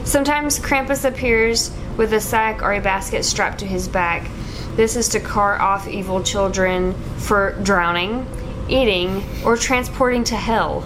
sometimes 0.05 0.57
Krampus 0.59 1.05
appears 1.05 1.71
with 1.97 2.13
a 2.13 2.21
sack 2.21 2.63
or 2.63 2.73
a 2.73 2.81
basket 2.81 3.25
strapped 3.25 3.59
to 3.59 3.65
his 3.65 3.87
back. 3.87 4.29
This 4.75 4.95
is 4.95 5.09
to 5.09 5.19
cart 5.19 5.59
off 5.59 5.87
evil 5.87 6.23
children 6.23 6.93
for 7.17 7.51
drowning, 7.63 8.25
eating, 8.69 9.23
or 9.43 9.57
transporting 9.57 10.23
to 10.25 10.35
hell. 10.35 10.79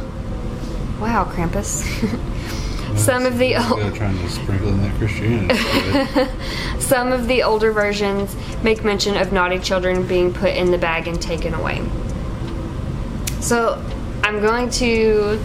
Wow, 0.99 1.25
Krampus. 1.25 1.85
Some 2.97 3.25
of 3.25 3.37
the 3.37 3.55
old, 3.55 3.93
trying 3.95 4.17
to 4.17 4.29
sprinkle 4.29 4.69
in 4.69 4.81
that 4.81 4.95
Christianity. 4.97 6.31
some 6.79 7.11
of 7.11 7.27
the 7.27 7.43
older 7.43 7.73
versions 7.73 8.33
make 8.63 8.85
mention 8.85 9.17
of 9.17 9.33
naughty 9.33 9.59
children 9.59 10.07
being 10.07 10.33
put 10.33 10.55
in 10.55 10.71
the 10.71 10.77
bag 10.77 11.07
and 11.07 11.21
taken 11.21 11.53
away. 11.53 11.81
So, 13.45 13.79
I'm 14.23 14.41
going 14.41 14.71
to 14.71 15.39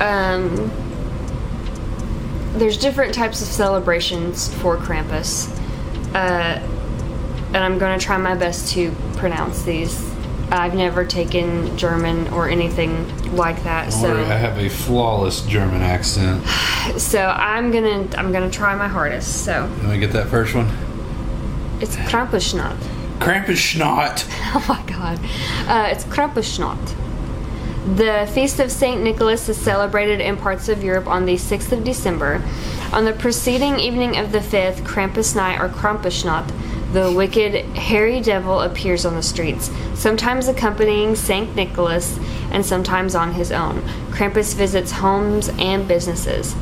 um, 0.00 0.70
there's 2.54 2.76
different 2.76 3.14
types 3.14 3.40
of 3.40 3.48
celebrations 3.48 4.52
for 4.56 4.76
Krampus, 4.76 5.48
uh, 6.14 6.60
and 7.54 7.56
I'm 7.56 7.78
going 7.78 7.98
to 7.98 8.04
try 8.04 8.18
my 8.18 8.34
best 8.34 8.72
to 8.74 8.92
pronounce 9.16 9.62
these. 9.62 10.12
I've 10.50 10.74
never 10.74 11.06
taken 11.06 11.74
German 11.78 12.28
or 12.28 12.46
anything 12.46 13.34
like 13.36 13.62
that, 13.64 13.90
Don't 13.90 14.02
worry, 14.02 14.24
I 14.24 14.36
have 14.36 14.58
a 14.58 14.68
flawless 14.68 15.40
German 15.46 15.80
accent. 15.80 16.46
so 16.98 17.24
I'm 17.24 17.70
gonna 17.70 18.06
I'm 18.18 18.32
gonna 18.32 18.50
try 18.50 18.74
my 18.74 18.88
hardest. 18.88 19.46
So 19.46 19.70
Let 19.80 19.92
me 19.92 19.98
get 19.98 20.12
that 20.12 20.28
first 20.28 20.54
one. 20.54 20.68
it's 21.80 21.96
Krampusnacht. 23.24 24.26
Oh 24.54 24.64
my 24.68 24.82
god. 24.82 25.18
Uh, 25.66 25.88
it's 25.90 26.04
Krampusnacht. 26.04 26.94
The 27.96 28.30
Feast 28.32 28.60
of 28.60 28.70
St. 28.70 29.02
Nicholas 29.02 29.48
is 29.48 29.56
celebrated 29.56 30.20
in 30.20 30.36
parts 30.36 30.68
of 30.68 30.84
Europe 30.84 31.08
on 31.08 31.24
the 31.24 31.34
6th 31.34 31.72
of 31.72 31.82
December. 31.82 32.42
On 32.92 33.04
the 33.04 33.12
preceding 33.12 33.80
evening 33.80 34.18
of 34.18 34.30
the 34.30 34.38
5th, 34.38 34.82
Krampus 34.82 35.34
night 35.34 35.60
or 35.60 35.68
Krampusnacht, 35.68 36.52
the 36.92 37.10
wicked, 37.10 37.64
hairy 37.76 38.20
devil 38.20 38.60
appears 38.60 39.06
on 39.06 39.14
the 39.14 39.22
streets, 39.22 39.70
sometimes 39.94 40.46
accompanying 40.46 41.16
St. 41.16 41.56
Nicholas 41.56 42.18
and 42.50 42.64
sometimes 42.64 43.14
on 43.14 43.32
his 43.32 43.50
own. 43.50 43.80
Krampus 44.10 44.54
visits 44.54 44.92
homes 44.92 45.48
and 45.58 45.88
businesses. 45.88 46.54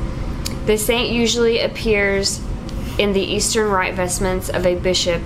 The 0.66 0.78
saint 0.78 1.10
usually 1.10 1.58
appears 1.58 2.40
in 2.96 3.12
the 3.12 3.20
Eastern 3.20 3.68
rite 3.68 3.94
vestments 3.94 4.48
of 4.48 4.64
a 4.64 4.76
bishop 4.76 5.20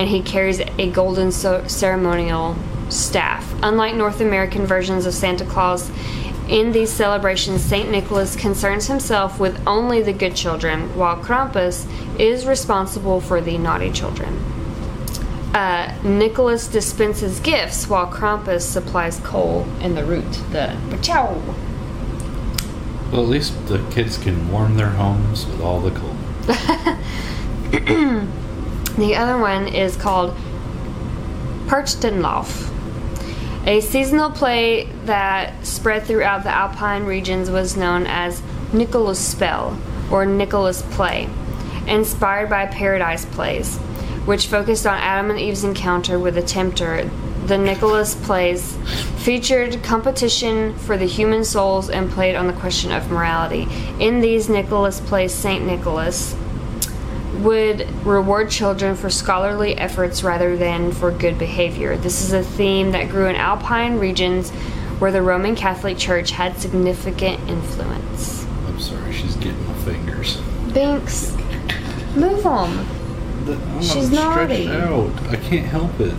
and 0.00 0.08
he 0.08 0.22
carries 0.22 0.60
a 0.60 0.90
golden 0.90 1.30
so- 1.30 1.66
ceremonial 1.66 2.56
staff. 2.88 3.54
Unlike 3.62 3.96
North 3.96 4.22
American 4.22 4.64
versions 4.64 5.04
of 5.04 5.12
Santa 5.12 5.44
Claus, 5.44 5.90
in 6.48 6.72
these 6.72 6.88
celebrations, 6.90 7.60
St. 7.60 7.90
Nicholas 7.90 8.34
concerns 8.34 8.86
himself 8.86 9.38
with 9.38 9.60
only 9.66 10.00
the 10.00 10.14
good 10.14 10.34
children, 10.34 10.96
while 10.96 11.18
Krampus 11.18 11.86
is 12.18 12.46
responsible 12.46 13.20
for 13.20 13.42
the 13.42 13.58
naughty 13.58 13.92
children. 13.92 14.34
Uh, 15.52 15.94
Nicholas 16.02 16.66
dispenses 16.66 17.38
gifts, 17.38 17.86
while 17.86 18.06
Krampus 18.06 18.62
supplies 18.62 19.20
coal 19.20 19.66
and 19.80 19.98
the 19.98 20.04
root, 20.06 20.32
the 20.50 20.78
pachow. 20.88 21.38
Well, 23.12 23.20
at 23.22 23.28
least 23.28 23.66
the 23.66 23.86
kids 23.90 24.16
can 24.16 24.50
warm 24.50 24.78
their 24.78 24.92
homes 24.92 25.44
with 25.44 25.60
all 25.60 25.80
the 25.82 25.90
coal. 25.90 26.16
The 28.96 29.16
other 29.16 29.38
one 29.38 29.68
is 29.68 29.96
called 29.96 30.36
Perchtenlauf. 31.66 32.68
A 33.66 33.80
seasonal 33.80 34.30
play 34.30 34.86
that 35.04 35.66
spread 35.66 36.04
throughout 36.04 36.42
the 36.42 36.50
Alpine 36.50 37.04
regions 37.04 37.50
was 37.50 37.76
known 37.76 38.06
as 38.06 38.42
Nicholas 38.72 39.18
Spell 39.18 39.78
or 40.10 40.24
Nicholas 40.24 40.82
Play, 40.92 41.28
inspired 41.86 42.48
by 42.48 42.66
Paradise 42.66 43.26
Plays, 43.26 43.76
which 44.24 44.46
focused 44.46 44.86
on 44.86 44.98
Adam 44.98 45.30
and 45.30 45.38
Eve's 45.38 45.64
encounter 45.64 46.18
with 46.18 46.34
the 46.34 46.42
tempter. 46.42 47.08
The 47.46 47.58
Nicholas 47.58 48.14
plays 48.14 48.76
featured 49.18 49.82
competition 49.82 50.74
for 50.78 50.96
the 50.96 51.06
human 51.06 51.44
souls 51.44 51.90
and 51.90 52.10
played 52.10 52.36
on 52.36 52.46
the 52.46 52.52
question 52.54 52.92
of 52.92 53.10
morality. 53.10 53.66
In 53.98 54.20
these 54.20 54.48
Nicholas 54.48 55.00
plays, 55.00 55.34
Saint 55.34 55.66
Nicholas 55.66 56.34
would 57.42 57.88
reward 58.04 58.50
children 58.50 58.94
for 58.96 59.10
scholarly 59.10 59.76
efforts 59.76 60.22
rather 60.22 60.56
than 60.56 60.92
for 60.92 61.10
good 61.10 61.38
behavior. 61.38 61.96
This 61.96 62.22
is 62.22 62.32
a 62.32 62.42
theme 62.42 62.92
that 62.92 63.08
grew 63.08 63.26
in 63.26 63.36
Alpine 63.36 63.98
regions 63.98 64.50
where 65.00 65.10
the 65.12 65.22
Roman 65.22 65.54
Catholic 65.56 65.96
Church 65.96 66.30
had 66.30 66.58
significant 66.58 67.40
influence. 67.48 68.44
I'm 68.66 68.78
sorry, 68.78 69.12
she's 69.12 69.36
getting 69.36 69.66
my 69.66 69.74
fingers. 69.74 70.36
Binks, 70.72 71.34
move 72.14 72.46
on. 72.46 72.86
The- 73.46 73.80
She's 73.82 74.10
naughty. 74.10 74.68
out. 74.68 75.10
I 75.30 75.36
can't 75.36 75.64
help 75.66 75.98
it. 76.00 76.14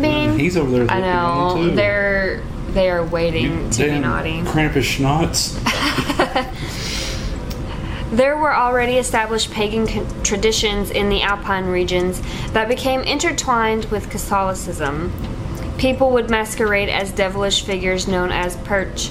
Bean. 0.00 0.38
He's 0.38 0.56
over 0.56 0.70
there 0.70 0.82
I 0.88 1.00
looking 1.00 1.04
at 1.04 1.54
me 1.56 1.70
know 1.70 1.74
they're 1.74 2.42
they 2.70 2.90
are 2.90 3.04
waiting 3.04 3.64
You 3.64 3.70
to 3.72 3.84
be 3.90 3.98
naughty. 3.98 4.42
Krampusschnotts. 4.42 5.56
There 8.10 8.38
were 8.38 8.54
already 8.54 8.96
established 8.96 9.50
pagan 9.50 9.86
con- 9.86 10.22
traditions 10.22 10.90
in 10.90 11.10
the 11.10 11.20
Alpine 11.20 11.66
regions 11.66 12.22
that 12.52 12.66
became 12.66 13.02
intertwined 13.02 13.84
with 13.86 14.08
Catholicism. 14.08 15.12
People 15.76 16.10
would 16.12 16.30
masquerade 16.30 16.88
as 16.88 17.12
devilish 17.12 17.64
figures 17.64 18.08
known 18.08 18.32
as 18.32 18.56
perch, 18.58 19.10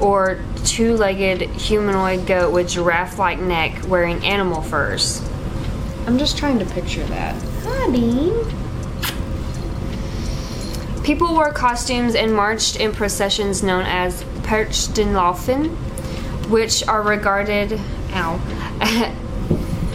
or 0.00 0.40
two 0.64 0.96
legged 0.96 1.42
humanoid 1.42 2.26
goat 2.26 2.50
with 2.52 2.70
giraffe 2.70 3.18
like 3.18 3.38
neck 3.38 3.86
wearing 3.86 4.24
animal 4.24 4.62
furs. 4.62 5.22
I'm 6.06 6.18
just 6.18 6.38
trying 6.38 6.58
to 6.58 6.64
picture 6.64 7.04
that. 7.04 7.34
Hi, 7.64 7.90
Bean. 7.90 8.32
People 11.04 11.34
wore 11.34 11.52
costumes 11.52 12.14
and 12.14 12.34
marched 12.34 12.76
in 12.76 12.92
processions 12.92 13.62
known 13.62 13.84
as 13.84 14.22
Perchtenlaufen, 14.42 15.68
which 16.48 16.86
are 16.88 17.02
regarded 17.02 17.78
ow, 18.12 18.40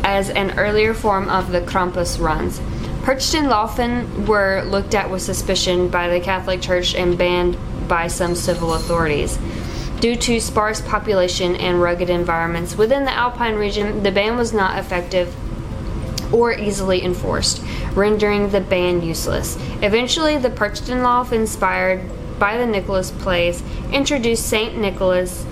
as 0.03 0.29
an 0.29 0.58
earlier 0.58 0.93
form 0.93 1.29
of 1.29 1.51
the 1.51 1.62
Krampus 1.62 2.20
runs. 2.20 2.60
Perchtenlaufen 3.03 4.27
were 4.27 4.63
looked 4.63 4.96
at 4.96 5.10
with 5.10 5.22
suspicion 5.22 5.89
by 5.89 6.08
the 6.08 6.20
Catholic 6.20 6.62
Church 6.62 6.96
and 6.96 7.17
banned 7.17 7.58
by 7.88 8.08
some 8.08 8.34
civil 8.34 8.74
authorities. 8.75 9.38
Due 10.00 10.15
to 10.15 10.39
sparse 10.39 10.82
population 10.82 11.55
and 11.55 11.82
rugged 11.82 12.10
environments 12.10 12.75
within 12.75 13.05
the 13.05 13.12
Alpine 13.12 13.55
region, 13.55 14.03
the 14.03 14.12
ban 14.12 14.38
was 14.38 14.53
not 14.53 14.77
effective 14.77 15.36
or 16.34 16.53
easily 16.53 17.03
enforced, 17.03 17.62
rendering 17.93 18.50
the 18.50 18.62
ban 18.62 19.01
useless. 19.01 19.58
Eventually, 19.82 20.38
the 20.38 20.50
Perchtenlauf, 20.50 21.32
inspired 21.32 22.01
by 22.39 22.58
the 22.58 22.65
Nicholas 22.65 23.12
plays, 23.12 23.62
introduced 23.91 24.46
Saint 24.48 24.77
Nicholas 24.77 25.46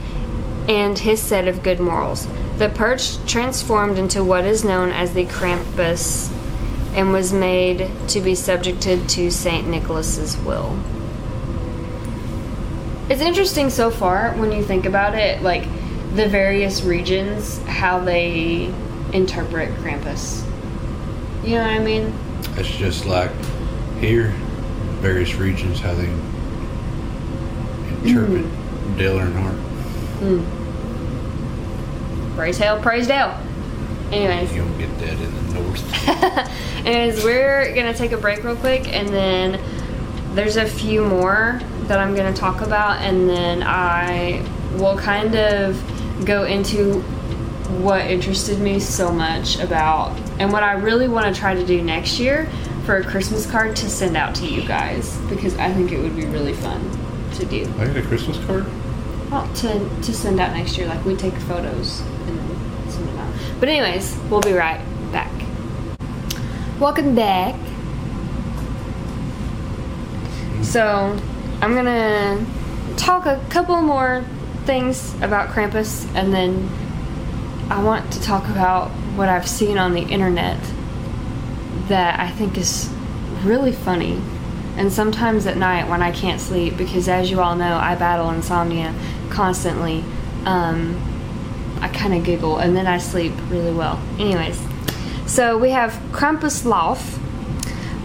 and 0.68 0.98
his 0.98 1.22
set 1.22 1.48
of 1.48 1.64
good 1.64 1.80
morals. 1.80 2.28
The 2.62 2.70
perch 2.70 3.18
transformed 3.26 3.98
into 3.98 4.24
what 4.24 4.46
is 4.46 4.64
known 4.64 4.92
as 4.92 5.16
the 5.16 5.26
Krampus 5.26 6.32
and 6.94 7.12
was 7.12 7.34
made 7.34 7.90
to 8.10 8.22
be 8.22 8.36
subjected 8.36 9.10
to 9.10 9.32
Saint 9.32 9.68
Nicholas's 9.68 10.38
will. 10.38 10.78
It's 13.10 13.20
interesting 13.20 13.72
so 13.72 13.90
far 13.90 14.34
when 14.34 14.52
you 14.52 14.64
think 14.64 14.86
about 14.86 15.16
it, 15.16 15.42
like 15.42 15.64
the 16.14 16.30
various 16.30 16.84
regions, 16.84 17.58
how 17.64 17.98
they 17.98 18.72
interpret 19.12 19.74
Krampus. 19.78 20.46
You 21.44 21.56
know 21.56 21.64
what 21.64 21.72
I 21.72 21.80
mean? 21.80 22.14
It's 22.58 22.70
just 22.70 23.08
like 23.08 23.32
here, 24.00 24.36
various 25.00 25.34
regions 25.34 25.80
how 25.80 25.96
they 25.96 26.06
mm-hmm. 26.06 28.08
interpret 28.08 28.46
Dale 29.00 29.18
Earnhardt. 29.18 29.60
Mm. 30.20 30.61
Praise 32.36 32.58
Hail, 32.58 32.82
praise 32.82 33.08
Dale. 33.08 33.38
Anyways. 34.12 34.54
You 34.54 34.64
don't 34.64 34.78
get 34.78 35.00
that 35.00 35.20
in 35.20 35.48
the 35.48 35.62
north. 35.62 36.86
Anyways, 36.86 37.24
we're 37.24 37.74
gonna 37.76 37.94
take 37.94 38.12
a 38.12 38.18
break 38.18 38.44
real 38.44 38.56
quick, 38.56 38.88
and 38.94 39.08
then 39.10 39.62
there's 40.36 40.58
a 40.58 40.66
few 40.66 41.04
more 41.04 41.62
that 41.84 42.00
I'm 42.00 42.16
gonna 42.16 42.34
talk 42.34 42.62
about, 42.62 43.02
and 43.02 43.30
then 43.30 43.64
I 43.64 44.46
will 44.78 44.98
kind 44.98 45.36
of 45.36 45.82
go 46.26 46.46
into 46.46 47.02
what 47.80 48.02
interested 48.02 48.60
me 48.60 48.80
so 48.80 49.12
much 49.12 49.60
about, 49.60 50.18
and 50.40 50.52
what 50.52 50.64
I 50.64 50.74
really 50.74 51.08
want 51.08 51.34
to 51.34 51.40
try 51.40 51.54
to 51.54 51.66
do 51.66 51.82
next 51.82 52.20
year 52.20 52.50
for 52.86 52.98
a 52.98 53.04
Christmas 53.04 53.50
card 53.50 53.76
to 53.78 53.90
send 53.90 54.18
out 54.18 54.36
to 54.36 54.48
you 54.48 54.68
guys 54.68 55.18
because 55.30 55.56
I 55.58 55.72
think 55.72 55.92
it 55.92 56.00
would 56.00 56.16
be 56.16 56.26
really 56.26 56.54
fun 56.54 56.82
to 57.36 57.46
do. 57.46 57.72
I 57.78 57.86
got 57.86 57.98
a 57.98 58.02
Christmas 58.02 58.44
card. 58.46 58.66
Well, 59.32 59.48
to 59.56 59.90
to 60.02 60.14
send 60.14 60.42
out 60.42 60.52
next 60.52 60.78
year, 60.78 60.88
like 60.88 61.06
we 61.06 61.16
take 61.16 61.34
photos 61.34 62.02
and 62.02 62.92
send 62.92 63.08
them 63.08 63.18
out. 63.18 63.34
But 63.62 63.70
anyways, 63.70 64.20
we'll 64.30 64.42
be 64.42 64.52
right 64.52 64.82
back. 65.14 65.32
Welcome 66.82 67.16
back. 67.16 67.56
So, 70.62 71.18
I'm 71.62 71.74
gonna 71.74 72.46
talk 72.98 73.26
a 73.26 73.42
couple 73.50 73.82
more 73.82 74.26
things 74.66 75.16
about 75.22 75.48
Krampus, 75.48 76.14
and 76.14 76.34
then 76.34 76.70
I 77.70 77.82
want 77.82 78.12
to 78.12 78.22
talk 78.22 78.50
about 78.50 78.90
what 79.16 79.30
I've 79.30 79.48
seen 79.48 79.78
on 79.78 79.94
the 79.94 80.02
internet 80.02 80.60
that 81.88 82.20
I 82.20 82.30
think 82.30 82.58
is 82.58 82.90
really 83.46 83.72
funny. 83.72 84.22
And 84.78 84.92
sometimes 84.92 85.46
at 85.48 85.58
night 85.58 85.90
when 85.90 86.02
I 86.02 86.12
can't 86.12 86.40
sleep, 86.40 86.78
because 86.78 87.08
as 87.08 87.30
you 87.30 87.42
all 87.42 87.56
know, 87.56 87.76
I 87.78 87.96
battle 87.96 88.30
insomnia 88.30 88.94
constantly, 89.32 90.04
um, 90.46 91.00
I 91.82 91.88
kind 91.88 92.14
of 92.14 92.24
giggle 92.24 92.58
and 92.60 92.76
then 92.76 92.86
I 92.88 92.98
sleep 93.00 93.34
really 93.50 93.74
well. 93.74 94.00
Anyways, 94.20 94.62
so 95.26 95.58
we 95.58 95.72
have 95.72 95.94
Krampuslauf. 96.12 97.18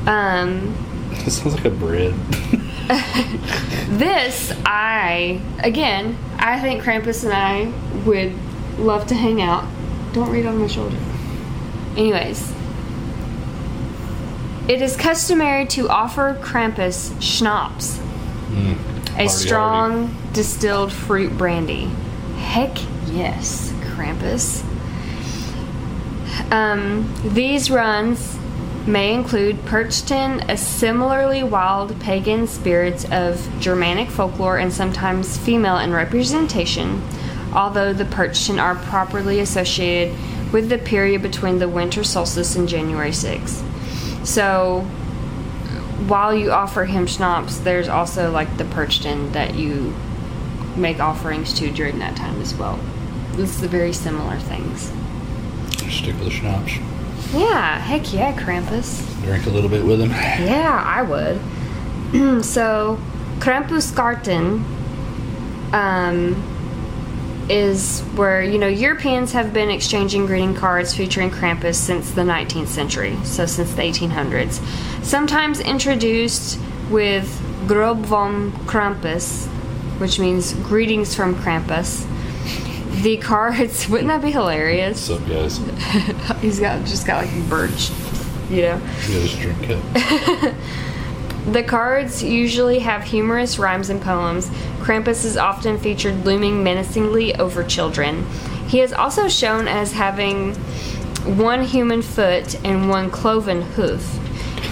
Um, 0.06 0.74
That 1.24 1.30
sounds 1.30 1.54
like 1.54 1.64
a 1.64 1.70
bread. 1.70 2.12
this, 3.88 4.52
I, 4.64 5.40
again, 5.58 6.16
I 6.38 6.60
think 6.60 6.82
Krampus 6.82 7.24
and 7.24 7.32
I 7.32 7.72
would 8.04 8.32
love 8.78 9.06
to 9.08 9.14
hang 9.14 9.40
out. 9.42 9.64
Don't 10.12 10.30
read 10.30 10.46
on 10.46 10.58
my 10.58 10.66
shoulder. 10.68 10.96
Anyways, 11.96 12.52
it 14.68 14.82
is 14.82 14.96
customary 14.96 15.66
to 15.66 15.88
offer 15.88 16.38
Krampus 16.42 17.20
schnapps, 17.20 17.98
Mm. 18.50 18.76
A 19.18 19.28
strong 19.28 20.14
distilled 20.32 20.92
fruit 20.92 21.36
brandy. 21.36 21.86
Heck 22.36 22.78
yes, 23.06 23.72
Krampus. 23.80 24.64
Um, 26.52 27.12
these 27.24 27.70
runs 27.70 28.38
may 28.86 29.12
include 29.12 29.64
Perchten, 29.64 30.48
a 30.48 30.56
similarly 30.56 31.42
wild 31.42 31.98
pagan 32.00 32.46
spirits 32.46 33.04
of 33.10 33.48
Germanic 33.58 34.08
folklore 34.08 34.58
and 34.58 34.72
sometimes 34.72 35.36
female 35.36 35.78
in 35.78 35.92
representation, 35.92 37.02
although 37.52 37.92
the 37.92 38.04
Perchten 38.04 38.60
are 38.60 38.76
properly 38.76 39.40
associated 39.40 40.16
with 40.52 40.68
the 40.68 40.78
period 40.78 41.22
between 41.22 41.58
the 41.58 41.68
winter 41.68 42.04
solstice 42.04 42.54
and 42.54 42.68
January 42.68 43.10
6th. 43.10 43.64
So, 44.24 44.86
while 46.08 46.34
you 46.34 46.52
offer 46.52 46.84
him 46.84 47.06
schnapps, 47.06 47.58
there's 47.58 47.88
also 47.88 48.30
like 48.30 48.56
the 48.56 48.64
Perchten 48.66 49.32
that 49.32 49.54
you 49.54 49.94
make 50.76 51.00
offerings 51.00 51.52
to 51.54 51.70
during 51.70 51.98
that 51.98 52.16
time 52.16 52.40
as 52.40 52.54
well. 52.54 52.78
This 53.32 53.62
is 53.62 53.68
very 53.68 53.92
similar 53.92 54.38
things. 54.38 54.92
Stick 55.90 56.14
with 56.14 56.24
the 56.24 56.30
schnapps. 56.30 56.78
Yeah, 57.32 57.78
heck 57.78 58.12
yeah, 58.12 58.32
Krampus. 58.36 59.04
Drink 59.22 59.46
a 59.46 59.50
little 59.50 59.70
bit 59.70 59.84
with 59.84 60.00
him. 60.00 60.10
Yeah, 60.10 60.82
I 60.84 61.02
would. 61.02 61.40
so, 62.44 62.98
Krampuskarten 63.38 64.64
um, 65.72 66.55
is 67.48 68.00
where, 68.14 68.42
you 68.42 68.58
know, 68.58 68.66
Europeans 68.66 69.32
have 69.32 69.52
been 69.52 69.70
exchanging 69.70 70.26
greeting 70.26 70.54
cards 70.54 70.94
featuring 70.94 71.30
Krampus 71.30 71.76
since 71.76 72.10
the 72.10 72.22
19th 72.22 72.68
century, 72.68 73.16
so 73.24 73.46
since 73.46 73.72
the 73.74 73.82
1800s. 73.82 74.60
Sometimes 75.04 75.60
introduced 75.60 76.58
with 76.90 77.42
Grob 77.66 78.04
vom 78.06 78.52
Krampus, 78.66 79.46
which 79.98 80.18
means 80.18 80.54
greetings 80.54 81.14
from 81.14 81.34
Krampus. 81.36 82.06
The 83.02 83.16
cards, 83.18 83.88
wouldn't 83.88 84.08
that 84.08 84.22
be 84.22 84.32
hilarious? 84.32 85.08
What's 85.08 85.22
up, 85.22 85.28
guys? 85.28 86.38
He's 86.40 86.60
got 86.60 86.84
just 86.84 87.06
got 87.06 87.24
like 87.24 87.48
birch, 87.48 87.90
you 88.50 88.62
know. 88.62 88.80
You 89.06 89.26
just 89.26 89.38
drink 89.40 89.58
it. 89.62 90.54
The 91.52 91.62
cards 91.62 92.22
usually 92.24 92.80
have 92.80 93.04
humorous 93.04 93.58
rhymes 93.58 93.88
and 93.88 94.02
poems. 94.02 94.48
Krampus 94.80 95.24
is 95.24 95.36
often 95.36 95.78
featured 95.78 96.24
looming 96.24 96.64
menacingly 96.64 97.34
over 97.36 97.62
children. 97.62 98.26
He 98.66 98.80
is 98.80 98.92
also 98.92 99.28
shown 99.28 99.68
as 99.68 99.92
having 99.92 100.54
one 101.36 101.62
human 101.62 102.02
foot 102.02 102.56
and 102.64 102.88
one 102.88 103.10
cloven 103.10 103.62
hoof. 103.62 104.18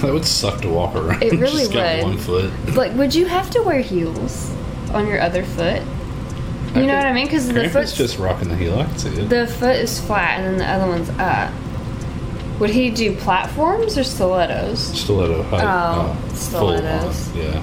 That 0.02 0.12
would 0.12 0.24
suck 0.24 0.60
to 0.62 0.68
walk 0.68 0.94
around. 0.96 1.22
It 1.22 1.32
really 1.40 1.62
just 1.62 1.72
got 1.72 1.96
would. 1.98 2.02
one 2.02 2.18
foot. 2.18 2.52
Like, 2.74 2.92
would 2.94 3.14
you 3.14 3.26
have 3.26 3.48
to 3.50 3.62
wear 3.62 3.80
heels 3.80 4.52
on 4.92 5.06
your 5.06 5.20
other 5.20 5.44
foot? 5.44 5.80
You 6.74 6.87
know 6.87 6.96
what 6.96 7.06
I 7.06 7.12
mean? 7.12 7.26
Because 7.26 7.48
the 7.50 7.68
foot's 7.70 7.96
just 7.96 8.18
rocking 8.18 8.48
the 8.48 8.56
heel. 8.56 8.78
I 8.78 8.84
can 8.84 8.98
see 8.98 9.08
it. 9.10 9.28
the 9.28 9.46
foot 9.46 9.76
is 9.76 10.00
flat 10.00 10.40
and 10.40 10.46
then 10.46 10.58
the 10.58 10.66
other 10.66 10.88
one's 10.88 11.08
up. 11.10 11.52
Would 12.60 12.70
he 12.70 12.90
do 12.90 13.14
platforms 13.16 13.98
or 13.98 14.04
stilettos? 14.04 14.78
Stiletto 14.98 15.42
height. 15.44 15.64
Oh, 15.64 16.14
full 16.28 16.36
stilettos. 16.36 17.34
Yeah. 17.34 17.62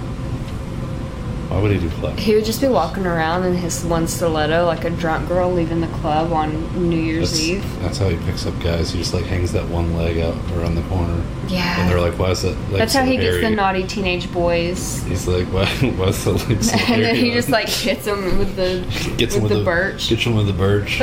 Why 1.50 1.62
would 1.62 1.72
he 1.72 1.80
do 1.80 1.90
flat? 1.90 2.18
He 2.18 2.34
would 2.34 2.46
just 2.46 2.62
be 2.62 2.68
walking 2.70 3.06
around 3.06 3.44
in 3.44 3.56
his 3.56 3.84
one 3.84 4.08
stiletto 4.08 4.66
like 4.66 4.86
a 4.86 4.90
drunk 4.90 5.28
girl 5.28 5.52
leaving 5.52 5.82
the 5.82 5.88
club 5.88 6.32
on 6.32 6.90
New 6.90 6.98
Year's 6.98 7.32
That's, 7.32 7.42
Eve. 7.44 7.80
that's 7.82 7.98
how 7.98 8.08
he 8.08 8.16
picks 8.26 8.46
up 8.46 8.58
guys. 8.62 8.92
He 8.92 9.00
just 9.00 9.14
like 9.14 9.26
hangs 9.26 9.52
that 9.52 9.68
one 9.68 9.94
leg 9.98 10.18
out 10.20 10.36
around 10.54 10.76
the 10.76 10.82
corner. 10.84 11.22
Yeah. 11.50 11.82
And 11.82 11.90
they're 11.90 12.00
like, 12.00 12.18
"Why 12.18 12.30
is 12.32 12.44
that 12.44 12.52
leg 12.72 12.80
That's 12.80 12.94
so 12.94 13.00
how 13.00 13.06
he 13.06 13.18
gets 13.18 13.42
the 13.42 13.50
naughty 13.50 13.86
teenage 13.86 14.32
boys. 14.32 15.04
He's 15.04 15.28
like, 15.28 15.46
"Why? 15.48 15.66
Why 15.98 16.08
is 16.08 16.24
the 16.24 16.32
leg 16.32 16.64
so 16.64 16.74
and 16.78 17.04
then 17.04 17.16
hairy?" 17.16 17.18
he 17.20 17.32
just 17.34 17.50
like 17.50 17.68
hits 17.68 18.06
them 18.06 18.38
with 18.40 18.56
the 18.56 18.86
gets 19.18 19.36
him 19.36 19.44
with 19.44 19.52
with 19.52 19.60
the 19.60 19.66
birch. 19.66 20.08
Gets 20.08 20.24
him 20.24 20.36
with 20.36 20.48
the 20.48 20.54
birch. 20.54 21.02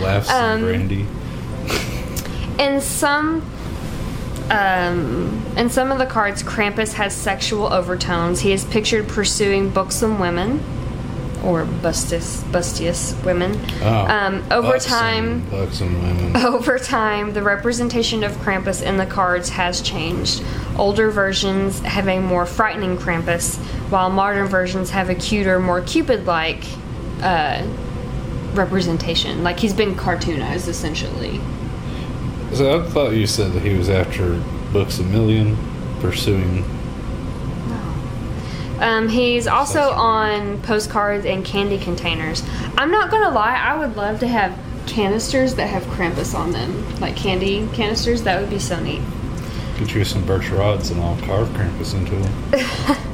Laughs 0.00 0.30
Um, 0.30 0.34
and 0.34 0.64
brandy. 0.64 1.06
In 2.58 2.80
some 2.80 3.42
um, 4.50 5.44
in 5.56 5.70
some 5.70 5.90
of 5.90 5.98
the 5.98 6.06
cards, 6.06 6.42
Krampus 6.42 6.92
has 6.94 7.14
sexual 7.14 7.66
overtones. 7.72 8.40
He 8.40 8.52
is 8.52 8.64
pictured 8.64 9.08
pursuing 9.08 9.70
buxom 9.70 10.20
women 10.20 10.62
or 11.44 11.64
bustious, 11.64 12.42
bustious 12.44 13.14
women. 13.24 13.60
Oh, 13.82 14.06
um, 14.06 14.44
over 14.50 14.72
buxom- 14.72 14.90
time, 14.90 15.50
buxom 15.50 16.02
women. 16.02 16.36
Over 16.44 16.78
time, 16.78 17.32
the 17.32 17.42
representation 17.42 18.22
of 18.24 18.32
Krampus 18.32 18.82
in 18.82 18.98
the 18.98 19.06
cards 19.06 19.48
has 19.50 19.80
changed. 19.80 20.42
Older 20.76 21.10
versions 21.10 21.78
have 21.80 22.08
a 22.08 22.18
more 22.18 22.44
frightening 22.46 22.98
Krampus, 22.98 23.56
while 23.90 24.10
modern 24.10 24.46
versions 24.46 24.90
have 24.90 25.08
a 25.08 25.14
cuter, 25.14 25.58
more 25.58 25.80
Cupid 25.80 26.26
like 26.26 26.64
uh, 27.22 27.66
representation. 28.52 29.42
Like 29.42 29.58
he's 29.58 29.72
been 29.72 29.94
cartoonized 29.94 30.68
essentially. 30.68 31.40
So 32.56 32.80
I 32.80 32.88
thought 32.88 33.10
you 33.10 33.26
said 33.26 33.52
that 33.52 33.60
he 33.60 33.74
was 33.74 33.90
after 33.90 34.42
Books 34.72 34.98
a 34.98 35.02
Million, 35.02 35.58
pursuing. 36.00 36.64
Um, 38.80 39.10
he's 39.10 39.46
also 39.46 39.90
on 39.90 40.62
postcards 40.62 41.26
and 41.26 41.44
candy 41.44 41.76
containers. 41.76 42.42
I'm 42.78 42.90
not 42.90 43.10
gonna 43.10 43.28
lie, 43.28 43.56
I 43.56 43.76
would 43.76 43.94
love 43.96 44.20
to 44.20 44.26
have 44.26 44.58
canisters 44.86 45.54
that 45.56 45.66
have 45.66 45.82
Krampus 45.82 46.34
on 46.34 46.52
them, 46.52 46.98
like 46.98 47.14
candy 47.14 47.68
canisters. 47.74 48.22
That 48.22 48.40
would 48.40 48.48
be 48.48 48.58
so 48.58 48.80
neat. 48.80 49.02
Get 49.78 49.94
you 49.94 50.02
some 50.06 50.24
birch 50.24 50.48
rods 50.48 50.88
and 50.90 50.98
I'll 51.02 51.20
carve 51.26 51.48
Krampus 51.48 51.92
into 51.92 52.16
them. 52.16 52.96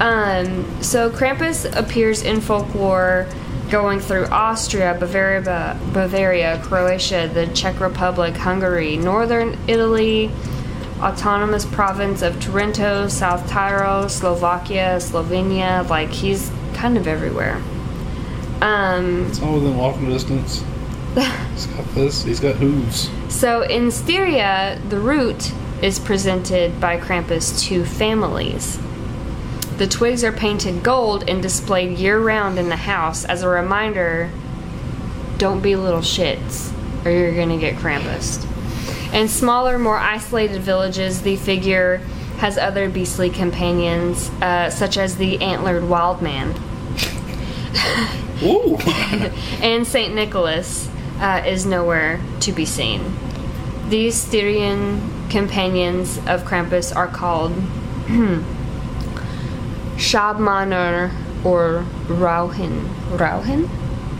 Um, 0.00 0.82
so 0.82 1.10
Krampus 1.10 1.64
appears 1.76 2.22
in 2.22 2.40
folklore 2.40 3.28
going 3.72 3.98
through 3.98 4.26
Austria, 4.26 4.94
Bavaria, 5.00 5.80
Bavaria, 5.94 6.60
Croatia, 6.62 7.30
the 7.32 7.46
Czech 7.54 7.80
Republic, 7.80 8.36
Hungary, 8.36 8.98
northern 8.98 9.58
Italy, 9.66 10.30
autonomous 11.00 11.64
province 11.64 12.20
of 12.20 12.34
Trento, 12.34 13.10
South 13.10 13.48
Tyrol, 13.48 14.10
Slovakia, 14.10 14.98
Slovenia. 15.00 15.88
Like 15.88 16.10
he's 16.10 16.52
kind 16.74 16.98
of 16.98 17.08
everywhere. 17.08 17.62
Um, 18.60 19.24
It's 19.28 19.40
all 19.40 19.54
within 19.54 19.78
walking 19.78 20.10
distance. 20.10 20.62
He's 21.52 21.66
got 21.66 21.86
this. 21.94 22.22
He's 22.24 22.40
got 22.40 22.56
hooves. 22.56 23.10
so 23.28 23.62
in 23.62 23.90
Styria, 23.90 24.80
the 24.88 24.98
root 24.98 25.52
is 25.82 25.98
presented 25.98 26.78
by 26.78 26.98
Krampus 26.98 27.58
to 27.68 27.84
families. 27.84 28.78
The 29.78 29.86
twigs 29.86 30.22
are 30.22 30.32
painted 30.32 30.82
gold 30.82 31.28
and 31.28 31.42
displayed 31.42 31.98
year 31.98 32.20
round 32.20 32.58
in 32.58 32.68
the 32.68 32.76
house 32.76 33.24
as 33.24 33.42
a 33.42 33.48
reminder 33.48 34.30
don't 35.38 35.60
be 35.60 35.74
little 35.74 36.00
shits 36.00 36.72
or 37.04 37.10
you're 37.10 37.34
gonna 37.34 37.58
get 37.58 37.76
Krampus. 37.76 38.46
In 39.12 39.28
smaller, 39.28 39.78
more 39.78 39.98
isolated 39.98 40.62
villages, 40.62 41.22
the 41.22 41.36
figure 41.36 41.98
has 42.38 42.58
other 42.58 42.88
beastly 42.88 43.28
companions, 43.28 44.30
uh, 44.40 44.70
such 44.70 44.96
as 44.96 45.16
the 45.16 45.40
antlered 45.42 45.88
wild 45.88 46.22
man. 46.22 46.54
Ooh. 48.42 48.76
and 49.62 49.86
St. 49.86 50.14
Nicholas 50.14 50.88
uh, 51.20 51.42
is 51.46 51.66
nowhere 51.66 52.20
to 52.40 52.52
be 52.52 52.64
seen. 52.64 53.14
These 53.88 54.14
Styrian 54.14 55.28
companions 55.28 56.18
of 56.26 56.44
Krampus 56.44 56.94
are 56.94 57.08
called 57.08 57.52
Schabmänner 60.02 61.10
or 61.44 61.84
Rauhin. 62.06 62.82
Rauhin? 63.16 63.68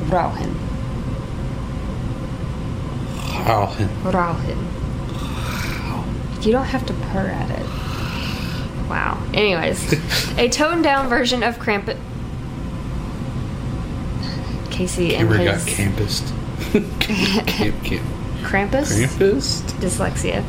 Rauhin. 0.08 0.54
Wow. 3.46 3.74
Rauhin. 4.04 4.58
You 6.44 6.52
don't 6.52 6.64
have 6.66 6.86
to 6.86 6.92
purr 6.94 7.26
at 7.28 7.50
it. 7.50 7.66
Wow. 8.88 9.18
Anyways, 9.34 9.92
a 10.38 10.48
toned 10.48 10.84
down 10.84 11.08
version 11.08 11.42
of 11.42 11.56
Krampus. 11.58 11.98
Casey 14.70 15.14
and 15.16 15.28
Ever 15.28 15.44
got 15.44 15.54
his 15.60 15.64
campused? 15.64 16.32
camp, 17.00 17.00
camp. 17.00 18.02
Krampus. 18.42 18.88
Krampus? 19.06 19.62
dyslexia. 19.80 20.42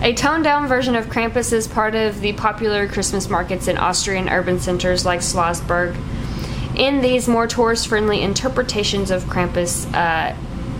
A 0.00 0.14
toned 0.14 0.44
down 0.44 0.68
version 0.68 0.94
of 0.94 1.06
Krampus 1.06 1.52
is 1.52 1.66
part 1.66 1.94
of 1.96 2.20
the 2.20 2.32
popular 2.34 2.86
Christmas 2.86 3.28
markets 3.28 3.66
in 3.66 3.76
Austrian 3.76 4.28
urban 4.28 4.60
centers 4.60 5.04
like 5.04 5.20
Schlossberg. 5.20 5.96
In 6.76 7.00
these 7.00 7.26
more 7.26 7.48
tourist 7.48 7.88
friendly 7.88 8.22
interpretations 8.22 9.10
of 9.10 9.24
Krampus, 9.24 9.92
uh, 9.92 10.36